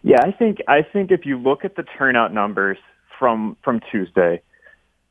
[0.03, 2.77] Yeah, I think I think if you look at the turnout numbers
[3.17, 4.41] from from Tuesday,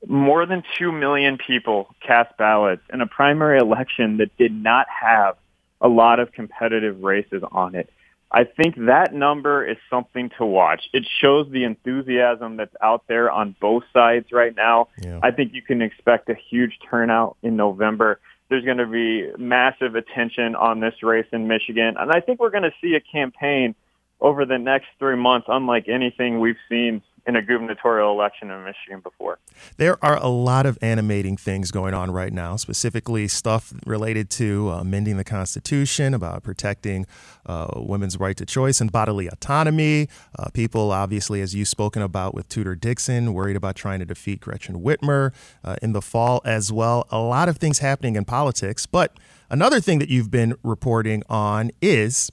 [0.07, 5.37] more than 2 million people cast ballots in a primary election that did not have
[5.81, 7.91] a lot of competitive races on it.
[8.31, 10.83] I think that number is something to watch.
[10.93, 14.89] It shows the enthusiasm that's out there on both sides right now.
[15.01, 15.21] Yeah.
[15.23, 18.21] I think you can expect a huge turnout in November.
[18.51, 21.95] There's going to be massive attention on this race in Michigan.
[21.99, 23.75] And I think we're going to see a campaign
[24.21, 29.01] over the next three months, unlike anything we've seen in a gubernatorial election in Michigan
[29.01, 29.39] before.
[29.77, 34.71] There are a lot of animating things going on right now, specifically stuff related to
[34.71, 37.07] uh, amending the Constitution, about protecting
[37.45, 40.09] uh, women's right to choice and bodily autonomy.
[40.39, 44.41] Uh, people, obviously, as you've spoken about with Tudor Dixon, worried about trying to defeat
[44.41, 47.07] Gretchen Whitmer uh, in the fall as well.
[47.11, 48.87] A lot of things happening in politics.
[48.87, 49.15] But
[49.51, 52.33] another thing that you've been reporting on is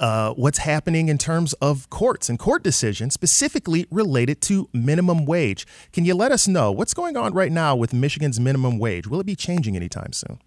[0.00, 5.66] uh, what's happening in terms of courts and court decisions specifically related to minimum wage.
[5.92, 9.06] Can you let us know what's going on right now with Michigan's minimum wage?
[9.06, 10.38] Will it be changing anytime soon?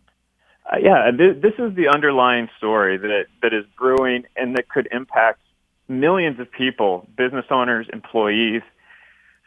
[0.71, 4.87] Uh, yeah, th- this is the underlying story that that is brewing and that could
[4.91, 5.41] impact
[5.87, 8.61] millions of people, business owners, employees,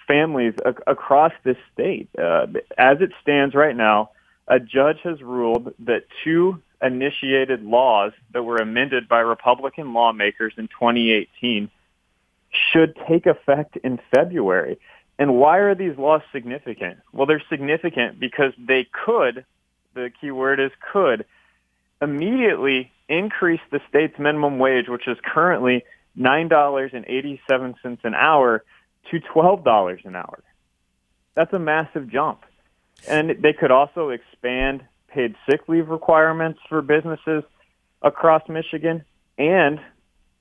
[0.09, 2.09] families ac- across this state.
[2.19, 4.11] Uh, as it stands right now,
[4.49, 10.68] a judge has ruled that two initiated laws that were amended by Republican lawmakers in
[10.68, 11.71] 2018
[12.51, 14.79] should take effect in February.
[15.18, 16.99] And why are these laws significant?
[17.12, 19.45] Well, they're significant because they could,
[19.95, 21.25] the key word is could,
[22.01, 25.85] immediately increase the state's minimum wage, which is currently
[26.18, 28.64] $9.87 an hour,
[29.11, 30.42] to $12 an hour.
[31.35, 32.45] That's a massive jump.
[33.09, 37.44] And they could also expand paid sick leave requirements for businesses
[38.03, 39.05] across Michigan,
[39.38, 39.81] and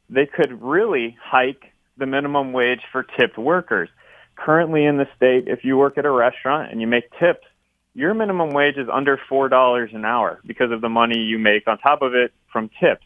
[0.10, 1.64] they could really hike
[1.98, 3.90] the minimum wage for tipped workers.
[4.36, 7.46] Currently in the state, if you work at a restaurant and you make tips,
[7.94, 11.78] your minimum wage is under $4 an hour because of the money you make on
[11.78, 13.06] top of it from tips.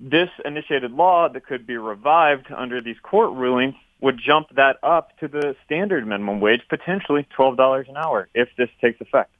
[0.00, 5.16] This initiated law that could be revived under these court rulings would jump that up
[5.18, 9.30] to the standard minimum wage, potentially $12 an hour, if this takes effect.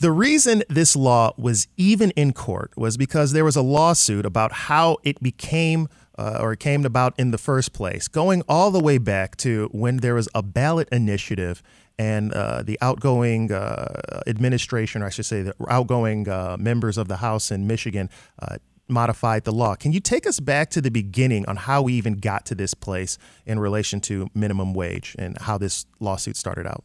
[0.00, 4.50] The reason this law was even in court was because there was a lawsuit about
[4.50, 8.96] how it became uh, or came about in the first place, going all the way
[8.96, 11.62] back to when there was a ballot initiative
[11.98, 17.06] and uh, the outgoing uh, administration, or I should say, the outgoing uh, members of
[17.06, 18.08] the House in Michigan
[18.40, 18.56] uh,
[18.88, 19.74] modified the law.
[19.74, 22.72] Can you take us back to the beginning on how we even got to this
[22.72, 26.84] place in relation to minimum wage and how this lawsuit started out?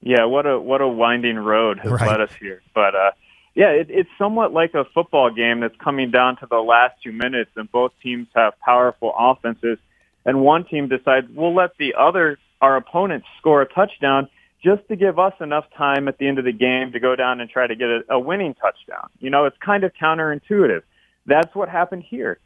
[0.00, 2.08] Yeah, what a what a winding road has right.
[2.08, 2.62] led us here.
[2.74, 3.10] But uh,
[3.54, 7.12] yeah, it, it's somewhat like a football game that's coming down to the last two
[7.12, 9.78] minutes, and both teams have powerful offenses,
[10.24, 14.28] and one team decides we'll let the other our opponents score a touchdown
[14.62, 17.40] just to give us enough time at the end of the game to go down
[17.40, 19.08] and try to get a, a winning touchdown.
[19.20, 20.82] You know, it's kind of counterintuitive.
[21.26, 22.38] That's what happened here.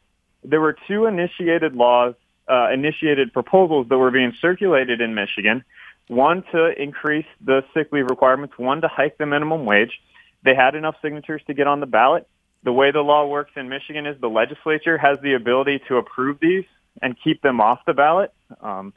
[0.45, 2.15] There were two initiated laws,
[2.49, 5.65] uh, initiated proposals that were being circulated in Michigan.
[6.09, 10.01] One to increase the sick leave requirements, one to hike the minimum wage.
[10.45, 12.27] They had enough signatures to get on the ballot.
[12.65, 16.39] The way the law works in Michigan is the legislature has the ability to approve
[16.41, 16.65] these
[17.01, 18.33] and keep them off the ballot.
[18.61, 18.93] Um,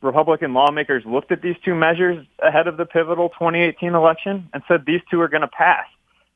[0.00, 4.84] Republican lawmakers looked at these two measures ahead of the pivotal 2018 election and said
[4.86, 5.86] these two are going to pass.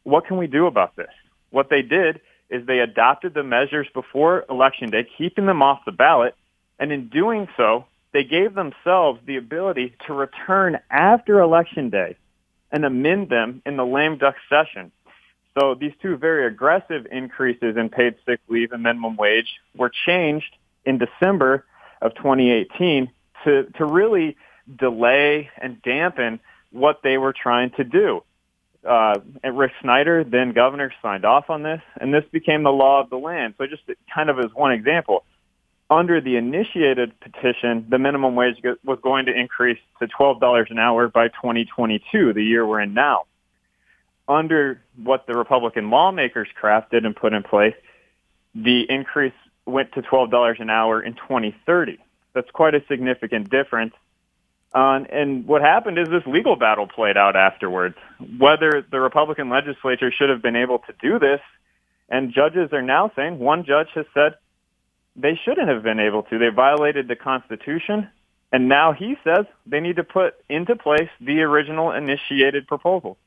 [0.04, 1.10] What can we do about this?
[1.50, 5.92] What they did is they adopted the measures before election day, keeping them off the
[5.92, 6.34] ballot,
[6.78, 12.16] and in doing so, they gave themselves the ability to return after election day
[12.70, 14.92] and amend them in the lame duck session.
[15.58, 20.56] So these two very aggressive increases in paid sick leave and minimum wage were changed
[20.84, 21.64] in December
[22.00, 23.10] of 2018
[23.44, 24.36] to, to really
[24.78, 26.40] delay and dampen
[26.70, 28.22] what they were trying to do.
[28.88, 33.00] Uh, and Rick Snyder, then governor, signed off on this, and this became the law
[33.00, 33.54] of the land.
[33.58, 33.82] So just
[34.14, 35.24] kind of as one example,
[35.90, 41.08] under the initiated petition, the minimum wage was going to increase to $12 an hour
[41.08, 43.24] by 2022, the year we're in now.
[44.26, 47.74] Under what the Republican lawmakers crafted and put in place,
[48.54, 49.32] the increase
[49.64, 51.98] went to $12 an hour in 2030.
[52.34, 53.94] That's quite a significant difference.
[54.74, 57.96] Uh, and what happened is this legal battle played out afterwards.
[58.38, 61.40] Whether the Republican legislature should have been able to do this,
[62.10, 64.34] and judges are now saying, one judge has said
[65.18, 66.38] they shouldn't have been able to.
[66.38, 68.08] They violated the Constitution,
[68.52, 73.18] and now he says they need to put into place the original initiated proposal.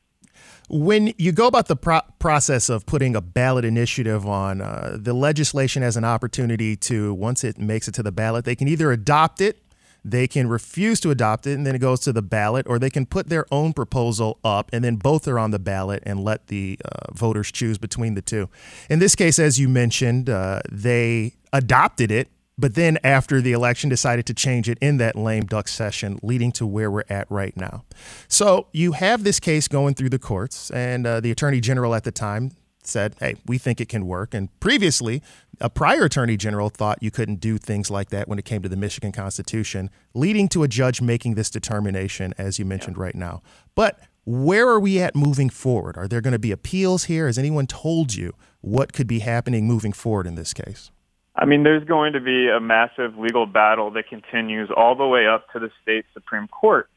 [0.70, 5.12] When you go about the pro- process of putting a ballot initiative on, uh, the
[5.12, 8.90] legislation has an opportunity to, once it makes it to the ballot, they can either
[8.90, 9.61] adopt it,
[10.04, 12.90] they can refuse to adopt it, and then it goes to the ballot, or they
[12.90, 16.48] can put their own proposal up, and then both are on the ballot and let
[16.48, 18.48] the uh, voters choose between the two.
[18.90, 23.88] In this case, as you mentioned, uh, they adopted it but then after the election
[23.88, 27.56] decided to change it in that lame duck session, leading to where we're at right
[27.56, 27.84] now.
[28.28, 32.04] So you have this case going through the courts, and uh, the attorney general at
[32.04, 32.52] the time
[32.84, 34.34] said, hey, we think it can work.
[34.34, 35.22] And previously,
[35.60, 38.68] a prior attorney general thought you couldn't do things like that when it came to
[38.68, 43.02] the Michigan Constitution, leading to a judge making this determination, as you mentioned yeah.
[43.02, 43.42] right now.
[43.74, 45.96] But where are we at moving forward?
[45.96, 47.26] Are there going to be appeals here?
[47.26, 50.90] Has anyone told you what could be happening moving forward in this case?
[51.34, 55.26] I mean, there's going to be a massive legal battle that continues all the way
[55.26, 56.88] up to the state Supreme Court.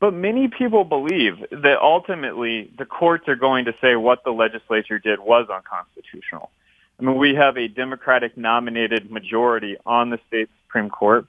[0.00, 4.98] But many people believe that ultimately the courts are going to say what the legislature
[4.98, 6.50] did was unconstitutional.
[6.98, 11.26] I mean, we have a Democratic nominated majority on the state Supreme Court.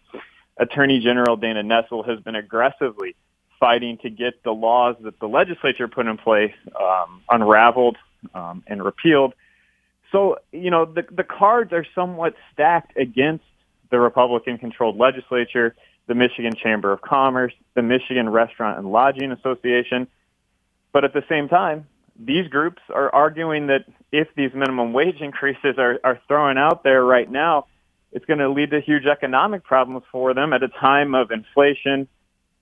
[0.58, 3.16] Attorney General Dana Nessel has been aggressively
[3.60, 7.98] fighting to get the laws that the legislature put in place um, unraveled
[8.36, 9.34] um, and repealed.
[10.12, 13.46] So, you know, the, the cards are somewhat stacked against
[13.90, 15.76] the Republican-controlled legislature,
[16.08, 20.08] the Michigan Chamber of Commerce, the Michigan Restaurant and Lodging Association.
[20.92, 21.88] But at the same time,
[22.20, 27.04] these groups are arguing that if these minimum wage increases are, are thrown out there
[27.04, 27.66] right now,
[28.12, 32.08] it's going to lead to huge economic problems for them at a time of inflation,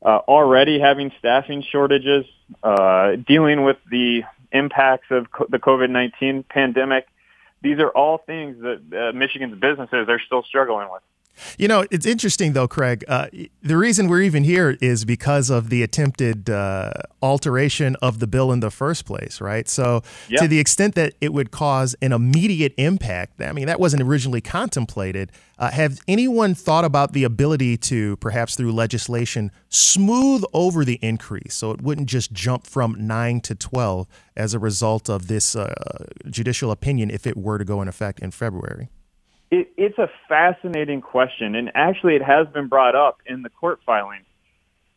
[0.04, 2.26] uh, already having staffing shortages,
[2.64, 7.08] uh, dealing with the impacts of co- the COVID-19 pandemic,
[7.62, 11.02] these are all things that uh, Michigan's businesses are still struggling with.
[11.58, 13.04] You know, it's interesting though, Craig.
[13.08, 13.28] Uh,
[13.62, 18.52] the reason we're even here is because of the attempted uh, alteration of the bill
[18.52, 19.68] in the first place, right?
[19.68, 20.04] So,
[20.42, 24.42] to the extent that it would cause an immediate impact, I mean, that wasn't originally
[24.42, 25.32] contemplated.
[25.58, 31.54] Uh, have anyone thought about the ability to, perhaps through legislation, smooth over the increase
[31.54, 36.06] so it wouldn't just jump from 9 to 12 as a result of this uh,
[36.30, 38.90] judicial opinion if it were to go in effect in February?
[39.52, 43.82] It, it's a fascinating question, and actually, it has been brought up in the court
[43.86, 44.22] filing.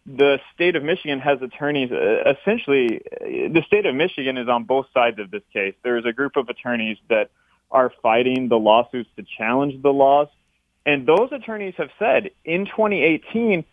[0.06, 1.90] The state of Michigan has attorneys.
[1.90, 5.74] Uh, essentially, the state of Michigan is on both sides of this case.
[5.82, 7.30] There's a group of attorneys that
[7.70, 10.28] are fighting the lawsuits to challenge the laws,
[10.86, 13.64] and those attorneys have said in 2018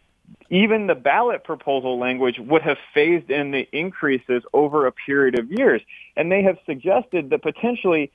[0.49, 5.51] even the ballot proposal language would have phased in the increases over a period of
[5.51, 5.81] years.
[6.15, 8.11] And they have suggested that potentially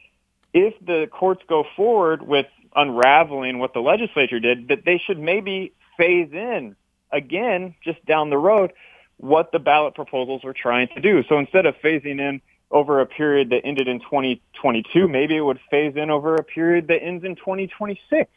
[0.53, 2.47] if the courts go forward with
[2.77, 6.77] unraveling what the legislature did, that they should maybe phase in
[7.13, 8.73] again, just down the road,
[9.19, 11.23] what the ballot proposals were trying to do.
[11.29, 15.61] So instead of phasing in over a period that ended in 2022, maybe it would
[15.71, 18.31] phase in over a period that ends in 2026.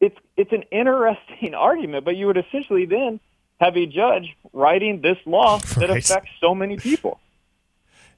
[0.00, 3.20] It's it's an interesting argument, but you would essentially then
[3.60, 5.74] have a judge writing this law right.
[5.76, 7.20] that affects so many people.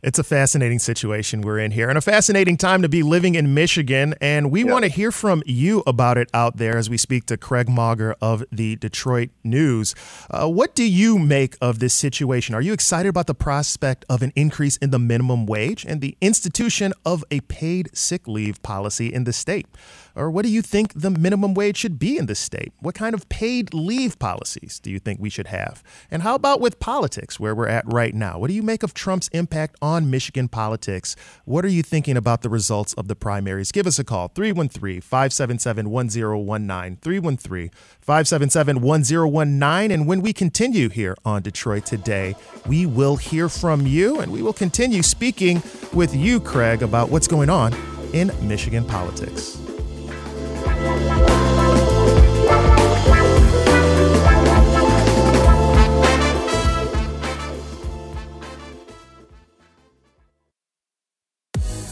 [0.02, 3.52] It's a fascinating situation we're in here and a fascinating time to be living in
[3.52, 4.14] Michigan.
[4.18, 4.70] And we yep.
[4.70, 8.16] want to hear from you about it out there as we speak to Craig Mauger
[8.22, 9.94] of the Detroit News.
[10.30, 12.54] Uh, what do you make of this situation?
[12.54, 16.16] Are you excited about the prospect of an increase in the minimum wage and the
[16.22, 19.66] institution of a paid sick leave policy in the state?
[20.14, 22.72] Or what do you think the minimum wage should be in the state?
[22.80, 25.82] What kind of paid leave policies do you think we should have?
[26.10, 28.38] And how about with politics, where we're at right now?
[28.38, 31.16] What do you make of Trump's impact on Michigan politics?
[31.44, 33.72] What are you thinking about the results of the primaries?
[33.72, 36.98] Give us a call 313 577 1019.
[37.02, 39.90] 313 577 1019.
[39.90, 42.34] And when we continue here on Detroit Today,
[42.66, 47.28] we will hear from you and we will continue speaking with you, Craig, about what's
[47.28, 47.74] going on
[48.12, 49.69] in Michigan politics.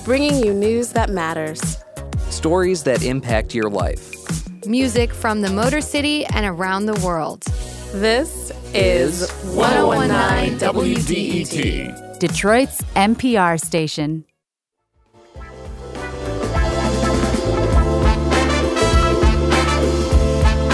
[0.09, 1.85] Bringing you news that matters,
[2.31, 4.11] stories that impact your life,
[4.65, 7.43] music from the Motor City and around the world.
[7.93, 14.25] This is 1019 WDET, Detroit's NPR station.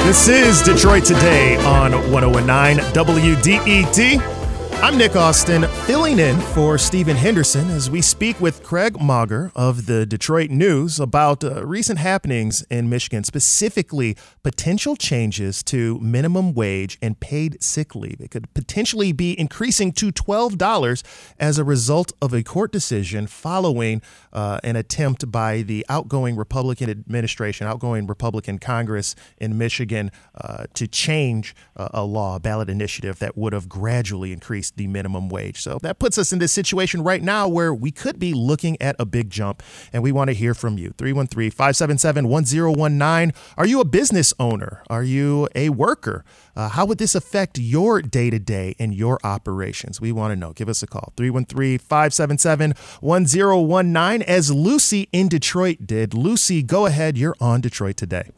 [0.05, 4.34] This is Detroit Today on 1019 WDET.
[4.83, 9.87] I'm Nick Austin, filling in for Stephen Henderson as we speak with Craig Mauger of
[9.87, 16.99] the Detroit News about uh, recent happenings in Michigan, specifically potential changes to minimum wage
[17.01, 18.21] and paid sick leave.
[18.21, 21.03] It could potentially be increasing to $12
[21.39, 24.03] as a result of a court decision following
[24.33, 30.87] uh, an attempt by the outgoing Republican administration, outgoing Republican Congress in Michigan uh, to
[30.87, 35.61] change uh, a law, a ballot initiative that would have gradually increased the minimum wage.
[35.61, 38.97] So that puts us in this situation right now where we could be looking at
[38.99, 39.63] a big jump,
[39.93, 40.95] and we want to hear from you.
[40.99, 43.33] 313 577 1019.
[43.57, 44.83] Are you a business owner?
[44.89, 46.25] Are you a worker?
[46.57, 50.01] Uh, how would this affect your day to day and your operations?
[50.01, 50.53] We want to know.
[50.53, 56.15] Give us a call 313 577 1019, as Lucy in Detroit did.
[56.15, 57.19] Lucy, go ahead.
[57.19, 58.31] You're on Detroit today.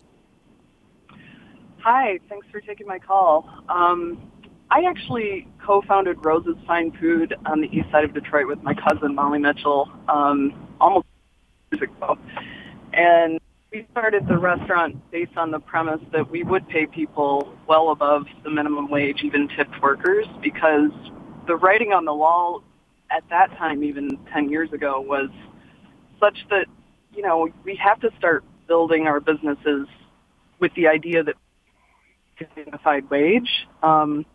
[1.86, 3.48] Hi, thanks for taking my call.
[3.68, 4.32] Um,
[4.70, 9.14] I actually co-founded Rose's Fine Food on the east side of Detroit with my cousin
[9.14, 11.06] Molly Mitchell um, almost
[11.70, 12.18] years ago,
[12.92, 13.38] and
[13.72, 18.26] we started the restaurant based on the premise that we would pay people well above
[18.42, 20.90] the minimum wage, even tipped workers, because
[21.46, 22.62] the writing on the wall
[23.10, 25.30] at that time, even 10 years ago, was
[26.18, 26.66] such that
[27.14, 29.86] you know we have to start building our businesses
[30.58, 31.36] with the idea that
[32.56, 33.68] dignified wage.
[33.82, 34.26] Um,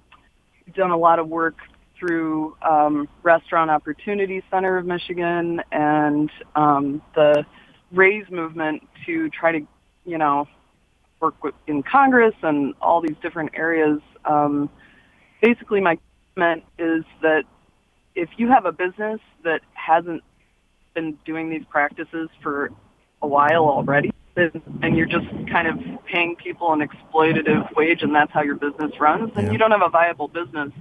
[0.75, 1.55] done a lot of work
[1.97, 7.45] through um, Restaurant Opportunity Center of Michigan and um, the
[7.91, 9.67] Raise movement to try to,
[10.05, 10.47] you know,
[11.19, 13.99] work with, in Congress and all these different areas.
[14.25, 14.69] Um,
[15.41, 15.99] basically, my
[16.35, 17.43] comment is that
[18.15, 20.23] if you have a business that hasn't
[20.93, 22.71] been doing these practices for
[23.21, 28.31] a while already, and you're just kind of paying people an exploitative wage and that's
[28.31, 29.51] how your business runs, then yeah.
[29.51, 30.71] you don't have a viable business,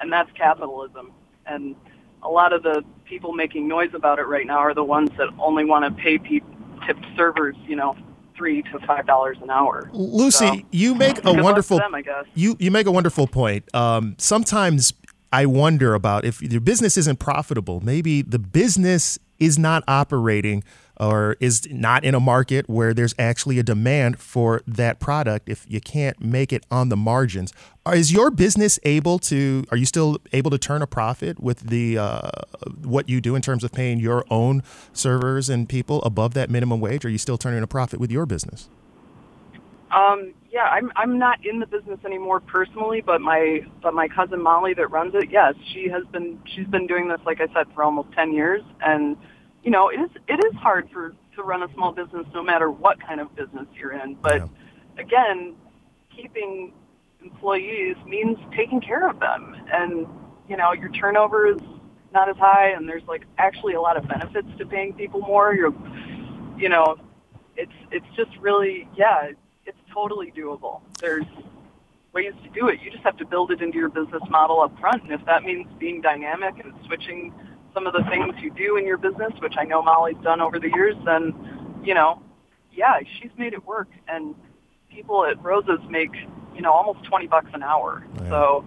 [0.00, 1.12] and that's capitalism.
[1.46, 1.76] And
[2.22, 5.28] a lot of the people making noise about it right now are the ones that
[5.38, 6.50] only want to pay people,
[6.86, 7.96] tipped servers, you know,
[8.36, 9.90] three to five dollars an hour.
[9.92, 12.24] Lucy, So, you make a good luck to wonderful them, I guess.
[12.34, 13.72] you you make a wonderful point.
[13.74, 14.92] Um, sometimes
[15.32, 20.64] I wonder about if your business isn't profitable, maybe the business is not operating
[21.00, 25.64] or is not in a market where there's actually a demand for that product if
[25.68, 27.52] you can't make it on the margins.
[27.92, 31.96] Is your business able to are you still able to turn a profit with the
[31.98, 32.30] uh,
[32.82, 36.80] what you do in terms of paying your own servers and people above that minimum
[36.80, 37.04] wage?
[37.04, 38.68] Are you still turning a profit with your business?
[39.90, 44.42] Um, yeah, I'm I'm not in the business anymore personally, but my but my cousin
[44.42, 47.66] Molly that runs it, yes, she has been she's been doing this like I said
[47.74, 49.16] for almost ten years, and
[49.62, 52.70] you know it is it is hard for to run a small business no matter
[52.70, 54.16] what kind of business you're in.
[54.16, 54.48] But
[54.98, 55.54] again,
[56.14, 56.72] keeping
[57.22, 60.06] employees means taking care of them, and
[60.48, 61.60] you know your turnover is
[62.12, 65.54] not as high, and there's like actually a lot of benefits to paying people more.
[65.54, 65.74] You're
[66.58, 66.96] you know
[67.56, 69.30] it's it's just really yeah
[69.66, 71.26] it's totally doable there's
[72.12, 74.78] ways to do it you just have to build it into your business model up
[74.80, 77.32] front and if that means being dynamic and switching
[77.78, 80.58] some of the things you do in your business which i know molly's done over
[80.58, 81.32] the years then
[81.84, 82.20] you know
[82.78, 83.88] yeah she's made it work.
[84.06, 84.34] And
[84.90, 86.14] people at Rose's make
[86.54, 88.06] you know almost 20 bucks an hour.
[88.28, 88.64] So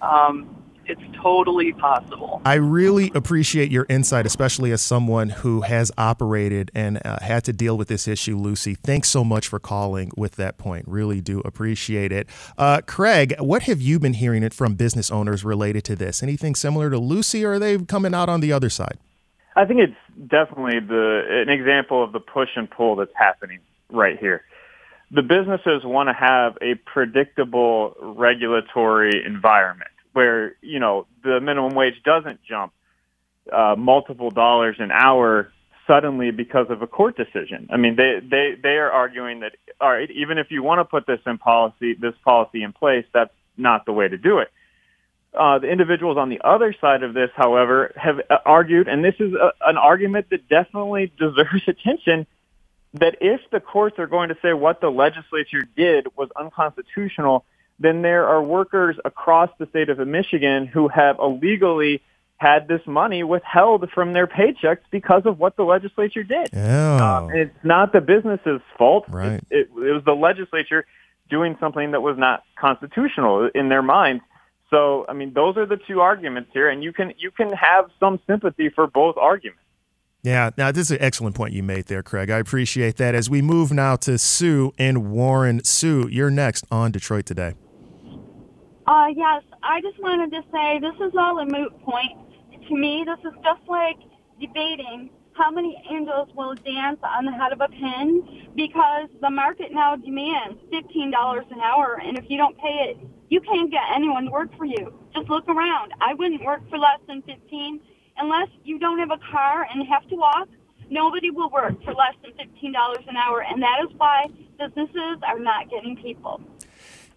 [0.00, 0.55] um
[0.88, 7.04] it's totally possible I really appreciate your insight, especially as someone who has operated and
[7.04, 8.74] uh, had to deal with this issue, Lucy.
[8.74, 10.86] Thanks so much for calling with that point.
[10.86, 12.28] Really do appreciate it.
[12.56, 16.22] Uh, Craig, what have you been hearing it from business owners related to this?
[16.22, 18.98] Anything similar to Lucy, or are they coming out on the other side?
[19.56, 23.58] I think it's definitely the an example of the push and pull that's happening
[23.90, 24.44] right here.
[25.10, 32.02] The businesses want to have a predictable regulatory environment where you know the minimum wage
[32.02, 32.72] doesn't jump
[33.52, 35.52] uh, multiple dollars an hour
[35.86, 37.68] suddenly because of a court decision.
[37.70, 40.86] I mean, they they they are arguing that all right, even if you want to
[40.86, 44.48] put this in policy, this policy in place, that's not the way to do it.
[45.34, 49.16] Uh, the individuals on the other side of this, however, have uh, argued, and this
[49.20, 52.26] is a, an argument that definitely deserves attention,
[52.94, 57.44] that if the courts are going to say what the legislature did was unconstitutional,
[57.78, 62.02] then there are workers across the state of Michigan who have illegally
[62.38, 66.50] had this money withheld from their paychecks because of what the legislature did.
[66.54, 66.96] Oh.
[66.96, 69.06] Um, it's not the business's fault.
[69.08, 69.42] Right.
[69.50, 70.86] It, it was the legislature
[71.30, 74.22] doing something that was not constitutional in their minds.
[74.70, 77.86] So, I mean, those are the two arguments here, and you can you can have
[78.00, 79.62] some sympathy for both arguments.
[80.22, 82.30] Yeah, now this is an excellent point you made there, Craig.
[82.30, 83.14] I appreciate that.
[83.14, 85.62] As we move now to Sue and Warren.
[85.62, 87.54] Sue, you're next on Detroit Today.
[88.86, 92.12] Uh, yes, I just wanted to say this is all a moot point.
[92.68, 93.96] To me, this is just like
[94.40, 99.72] debating how many angels will dance on the head of a pin because the market
[99.72, 101.12] now demands $15
[101.52, 102.98] an hour, and if you don't pay it,
[103.30, 104.92] you can't get anyone to work for you.
[105.14, 105.92] Just look around.
[106.00, 107.80] I wouldn't work for less than 15
[108.18, 110.48] unless you don't have a car and have to walk.
[110.90, 112.74] Nobody will work for less than $15
[113.08, 114.26] an hour, and that is why
[114.58, 116.40] businesses are not getting people.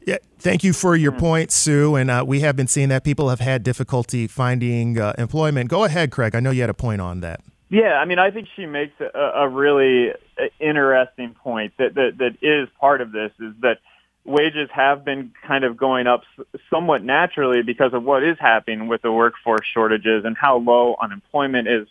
[0.10, 1.96] Yeah, thank you for your point, Sue.
[1.96, 5.70] And uh, we have been seeing that people have had difficulty finding uh, employment.
[5.70, 6.34] Go ahead, Craig.
[6.34, 7.42] I know you had a point on that.
[7.70, 12.18] Yeah, I mean, I think she makes a, a really uh, interesting point that, that
[12.18, 13.78] that is part of this is that
[14.26, 16.24] wages have been kind of going up
[16.72, 21.68] somewhat naturally because of what is happening with the workforce shortages and how low unemployment
[21.68, 21.88] is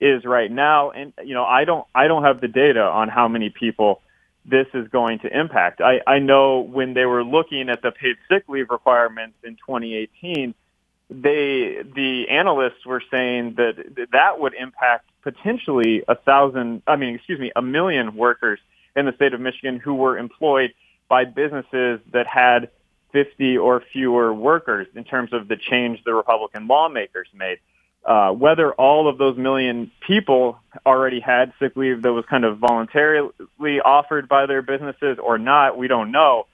[0.00, 0.90] is right now.
[0.90, 4.00] And you know, I don't I don't have the data on how many people
[4.48, 5.80] this is going to impact.
[5.80, 10.54] I, I know when they were looking at the paid sick leave requirements in 2018,
[11.10, 17.38] they the analysts were saying that that would impact potentially a thousand, I mean, excuse
[17.38, 18.58] me, a million workers
[18.96, 20.72] in the state of Michigan who were employed
[21.08, 22.70] by businesses that had
[23.12, 27.58] 50 or fewer workers in terms of the change the Republican lawmakers made.
[28.08, 32.56] Uh, whether all of those million people already had sick leave that was kind of
[32.56, 36.46] voluntarily offered by their businesses or not, we don't know.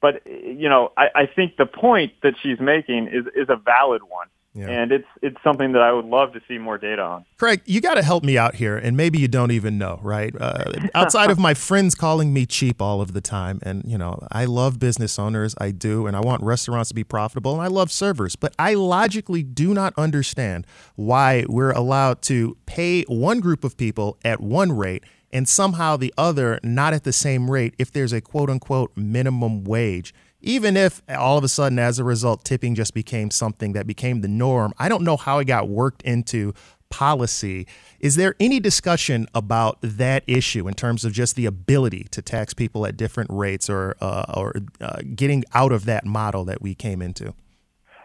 [0.00, 4.02] But you know, I, I think the point that she's making is is a valid
[4.02, 4.68] one, Yeah.
[4.68, 7.24] and it's it's something that I would love to see more data on.
[7.38, 10.34] Craig, you got to help me out here, and maybe you don't even know, right?
[10.38, 14.18] Uh, outside of my friends calling me cheap all of the time, and you know,
[14.30, 17.68] I love business owners, I do, and I want restaurants to be profitable, and I
[17.68, 23.64] love servers, but I logically do not understand why we're allowed to pay one group
[23.64, 27.90] of people at one rate and somehow the other not at the same rate if
[27.90, 30.12] there's a quote unquote minimum wage.
[30.42, 34.20] Even if all of a sudden, as a result, tipping just became something that became
[34.20, 36.52] the norm, I don't know how it got worked into
[36.90, 37.66] policy.
[38.00, 42.52] Is there any discussion about that issue in terms of just the ability to tax
[42.52, 46.74] people at different rates or uh, or uh, getting out of that model that we
[46.74, 47.34] came into?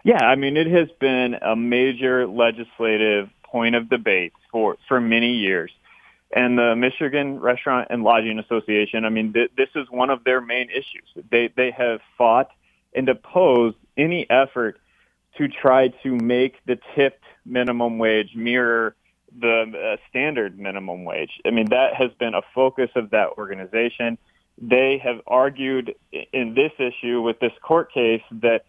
[0.04, 5.34] Yeah, I mean, it has been a major legislative point of debate for, for many
[5.34, 5.70] years.
[6.30, 10.40] And the Michigan Restaurant and Lodging Association, I mean, th- this is one of their
[10.40, 11.24] main issues.
[11.30, 12.50] They, they have fought
[12.94, 14.78] and opposed any effort
[15.38, 18.94] to try to make the tipped minimum wage mirror
[19.40, 19.62] the
[19.94, 21.40] uh, standard minimum wage.
[21.44, 24.18] I mean, that has been a focus of that organization.
[24.60, 25.94] They have argued
[26.32, 28.64] in this issue with this court case that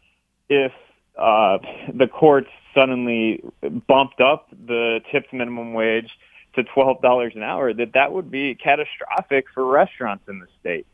[0.49, 0.71] if
[1.17, 1.57] uh,
[1.93, 3.43] the courts suddenly
[3.87, 6.09] bumped up the tipped minimum wage
[6.55, 10.85] to twelve dollars an hour, that that would be catastrophic for restaurants in the state.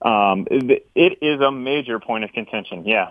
[0.00, 2.84] Um, it is a major point of contention.
[2.86, 3.10] Yeah.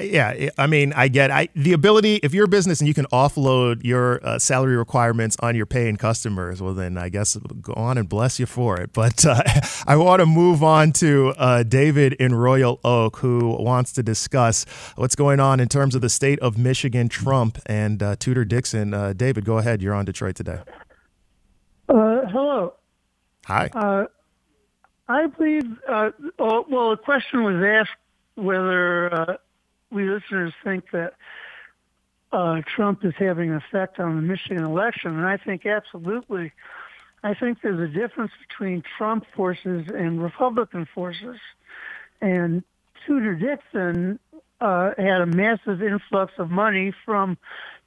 [0.00, 2.16] Yeah, I mean, I get I, the ability.
[2.22, 5.96] If you're a business and you can offload your uh, salary requirements on your paying
[5.96, 8.92] customers, well, then I guess go on and bless you for it.
[8.92, 9.42] But uh,
[9.86, 14.66] I want to move on to uh, David in Royal Oak, who wants to discuss
[14.96, 18.92] what's going on in terms of the state of Michigan, Trump, and uh, Tudor Dixon.
[18.92, 19.82] Uh, David, go ahead.
[19.82, 20.60] You're on Detroit today.
[21.88, 22.74] Uh, hello.
[23.46, 23.70] Hi.
[25.08, 25.64] I believe.
[25.88, 26.12] Oh,
[26.68, 27.96] well, the question was asked
[28.34, 29.38] whether
[29.90, 31.14] we listeners think that
[32.32, 36.52] uh, Trump is having an effect on the Michigan election, and I think absolutely.
[37.22, 41.38] I think there's a difference between Trump forces and Republican forces,
[42.20, 42.64] and
[43.06, 44.18] Tudor Dixon
[44.60, 47.38] uh, had a massive influx of money from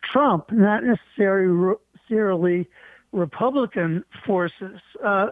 [0.02, 1.76] Trump, not necessarily
[2.10, 2.68] necessarily
[3.12, 4.80] Republican forces.
[5.03, 5.28] Uh,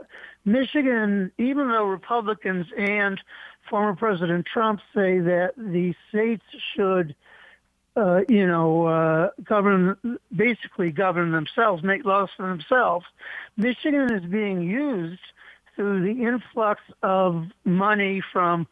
[0.45, 3.19] Michigan, even though Republicans and
[3.69, 7.15] former President Trump say that the states should,
[7.95, 9.97] uh, you know, uh, govern,
[10.36, 13.05] basically govern themselves, make laws for themselves.
[13.57, 15.21] Michigan is being used
[15.75, 18.67] through the influx of money from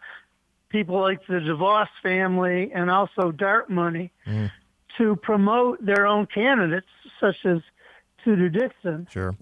[0.69, 4.51] people like the DeVos family and also dark money mm.
[4.97, 6.87] to promote their own candidates,
[7.19, 7.59] such as
[8.25, 9.07] Tudor Dixon.
[9.09, 9.35] Sure.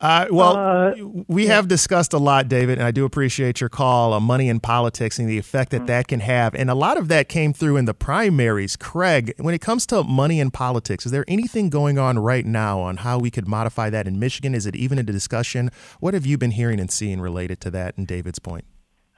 [0.00, 0.94] Uh, well, uh,
[1.28, 4.58] we have discussed a lot, David, and I do appreciate your call on money in
[4.58, 5.86] politics and the effect that mm-hmm.
[5.86, 6.54] that can have.
[6.54, 8.76] And a lot of that came through in the primaries.
[8.76, 12.80] Craig, when it comes to money in politics, is there anything going on right now
[12.80, 14.54] on how we could modify that in Michigan?
[14.54, 15.70] Is it even a discussion?
[15.98, 18.64] What have you been hearing and seeing related to that and David's point?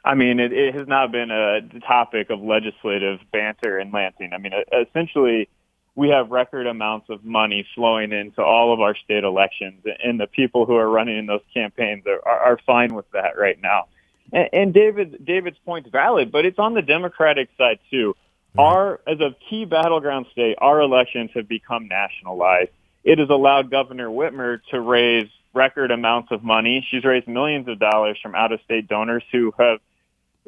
[0.04, 4.32] I mean, it, it has not been a topic of legislative banter in Lansing.
[4.32, 5.48] I mean, essentially,
[5.94, 10.26] we have record amounts of money flowing into all of our state elections, and the
[10.26, 13.86] people who are running in those campaigns are, are fine with that right now.
[14.32, 18.14] And, and David, David's point's valid, but it's on the Democratic side too.
[18.50, 18.60] Mm-hmm.
[18.60, 22.70] Our, as a key battleground state, our elections have become nationalized.
[23.04, 26.86] It has allowed Governor Whitmer to raise record amounts of money.
[26.90, 29.80] She's raised millions of dollars from out-of-state donors who have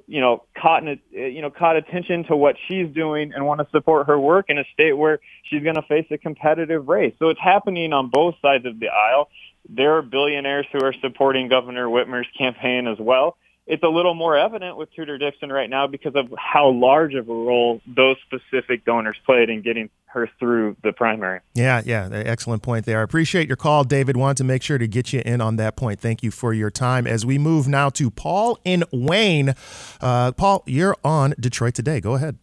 [0.06, 4.06] you know, caught you know, caught attention to what she's doing and want to support
[4.06, 7.14] her work in a state where she's going to face a competitive race.
[7.18, 9.28] So it's happening on both sides of the aisle.
[9.68, 13.36] There are billionaires who are supporting Governor Whitmer's campaign as well
[13.66, 17.28] it's a little more evident with Tudor Dixon right now because of how large of
[17.28, 21.40] a role those specific donors played in getting her through the primary.
[21.54, 23.00] Yeah, yeah, excellent point there.
[23.00, 24.16] I appreciate your call, David.
[24.16, 25.98] Want to make sure to get you in on that point.
[25.98, 27.06] Thank you for your time.
[27.06, 29.54] As we move now to Paul in Wayne.
[30.00, 32.00] Uh, Paul, you're on Detroit today.
[32.00, 32.38] Go ahead.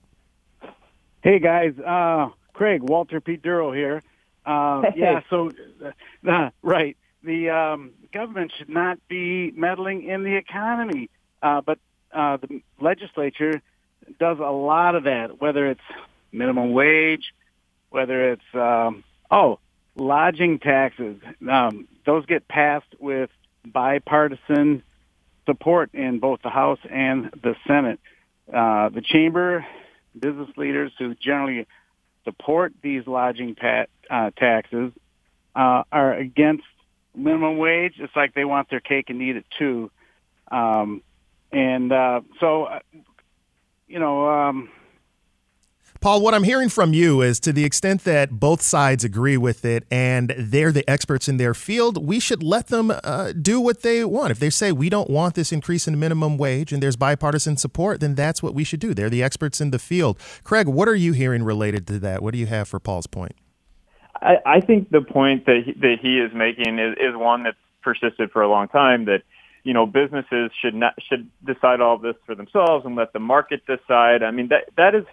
[1.24, 4.02] Hey guys, uh, Craig Walter Pete Duro here.
[4.44, 5.52] Uh, yeah, so
[6.28, 11.10] uh, right the um, government should not be meddling in the economy.
[11.42, 11.80] Uh, but
[12.14, 13.62] uh, the legislature
[14.20, 15.82] does a lot of that, whether it's
[16.32, 17.34] minimum wage,
[17.90, 19.60] whether it's um, oh
[19.96, 21.18] lodging taxes.
[21.50, 23.30] Um, those get passed with
[23.66, 24.84] bipartisan
[25.46, 28.00] support in both the House and the Senate.
[28.52, 29.66] Uh, the chamber,
[30.18, 31.68] business leaders who generally
[32.24, 34.92] support these lodging ta- uh, taxes
[35.56, 36.64] uh, are against
[37.16, 37.96] minimum wage.
[38.00, 39.92] It's like they want their cake and eat it too.
[40.52, 41.02] Um,
[41.52, 42.80] and uh, so, uh,
[43.88, 44.30] you know.
[44.30, 44.70] Um,
[46.00, 49.64] Paul, what I'm hearing from you is to the extent that both sides agree with
[49.64, 53.84] it and they're the experts in their field, we should let them uh, do what
[53.84, 54.32] they want.
[54.32, 58.00] If they say we don't want this increase in minimum wage and there's bipartisan support,
[58.00, 58.96] then that's what we should do.
[58.96, 60.18] They're the experts in the field.
[60.44, 62.24] Craig, what are you hearing related to that?
[62.24, 63.36] What do you have for Paul's point?
[64.22, 67.58] I, I think the point that he, that he is making is, is one that's
[67.82, 69.24] persisted for a long time that
[69.64, 73.62] you know businesses should not should decide all this for themselves and let the market
[73.66, 74.24] decide.
[74.24, 75.06] I mean that that is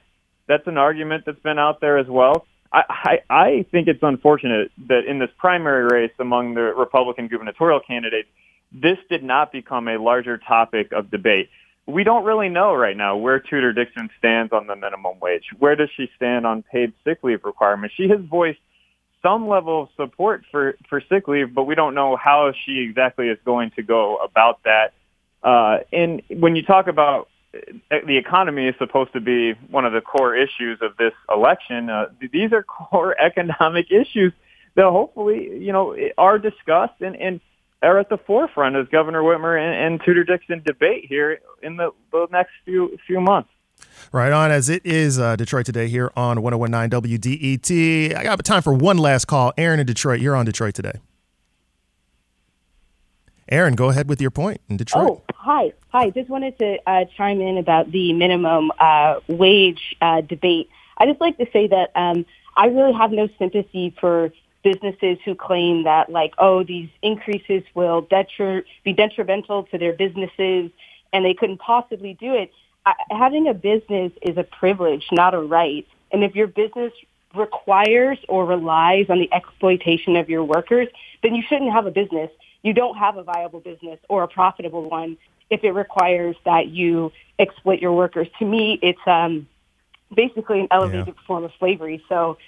[0.46, 2.46] that's an argument that's been out there as well.
[2.72, 7.80] I, I, I think it's unfortunate that in this primary race among the Republican gubernatorial
[7.80, 8.28] candidates,
[8.72, 11.48] this did not become a larger topic of debate.
[11.86, 15.44] We don't really know right now where Tudor Dixon stands on the minimum wage.
[15.58, 17.94] Where does she stand on paid sick leave requirements?
[17.96, 18.58] She has voiced
[19.22, 23.28] some level of support for, for sick leave, but we don't know how she exactly
[23.28, 24.92] is going to go about that.
[25.42, 29.92] Uh, and when you talk about uh, the economy is supposed to be one of
[29.92, 31.88] the core issues of this election.
[31.88, 34.32] Uh, these are core economic issues
[34.74, 37.40] that hopefully, you know, are discussed and, and
[37.82, 41.92] are at the forefront as Governor Whitmer and, and Tudor Dixon debate here in the,
[42.12, 43.48] the next few few months.
[44.12, 48.16] Right on, as it is uh, Detroit today here on 1019 WDET.
[48.16, 49.52] I got time for one last call.
[49.58, 51.00] Aaron in Detroit, you're on Detroit today.
[53.50, 55.08] Aaron, go ahead with your point in Detroit.
[55.10, 55.72] Oh, hi.
[55.88, 56.10] Hi.
[56.10, 60.68] Just wanted to uh, chime in about the minimum uh, wage uh, debate.
[60.98, 62.26] I just like to say that um,
[62.56, 68.02] I really have no sympathy for businesses who claim that, like, oh, these increases will
[68.02, 70.70] detri- be detrimental to their businesses
[71.12, 72.50] and they couldn't possibly do it.
[73.10, 75.86] Having a business is a privilege, not a right.
[76.12, 76.92] And if your business
[77.34, 80.88] requires or relies on the exploitation of your workers,
[81.22, 82.30] then you shouldn't have a business
[82.62, 85.16] you don't have a viable business or a profitable one
[85.50, 88.28] if it requires that you exploit your workers.
[88.38, 89.48] To me, it's um,
[90.14, 91.26] basically an elevated yeah.
[91.26, 92.02] form of slavery.
[92.08, 92.38] So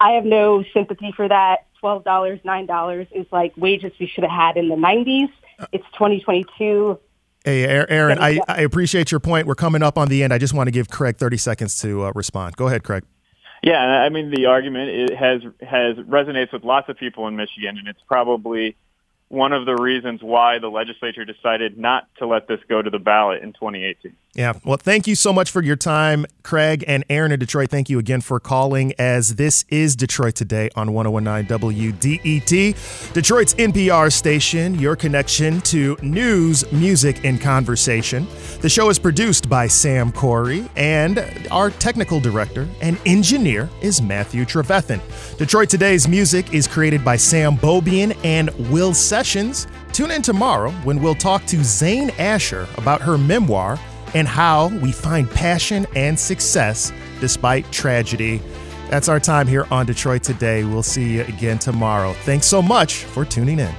[0.00, 1.66] I have no sympathy for that.
[1.80, 5.30] Twelve dollars, nine dollars is like wages we should have had in the '90s.
[5.72, 6.98] It's 2022.
[7.44, 9.46] Hey, Aaron, I, I appreciate your point.
[9.46, 10.32] We're coming up on the end.
[10.32, 12.56] I just want to give Craig 30 seconds to uh, respond.
[12.56, 13.04] Go ahead, Craig.
[13.62, 17.76] Yeah, I mean the argument it has has resonates with lots of people in Michigan,
[17.76, 18.76] and it's probably
[19.28, 22.98] one of the reasons why the legislature decided not to let this go to the
[22.98, 24.14] ballot in 2018.
[24.34, 24.52] Yeah.
[24.64, 27.70] Well, thank you so much for your time, Craig and Aaron in Detroit.
[27.70, 34.12] Thank you again for calling as this is Detroit Today on 1019 WDET, Detroit's NPR
[34.12, 38.28] station, your connection to news, music, and conversation.
[38.60, 44.44] The show is produced by Sam Corey, and our technical director and engineer is Matthew
[44.44, 45.00] Trevethan.
[45.38, 49.66] Detroit Today's music is created by Sam Beaubien and Will Sessions.
[49.92, 53.80] Tune in tomorrow when we'll talk to Zain Asher about her memoir
[54.14, 58.40] and how we find passion and success despite tragedy.
[58.90, 60.64] That's our time here on Detroit Today.
[60.64, 62.14] We'll see you again tomorrow.
[62.24, 63.74] Thanks so much for tuning in.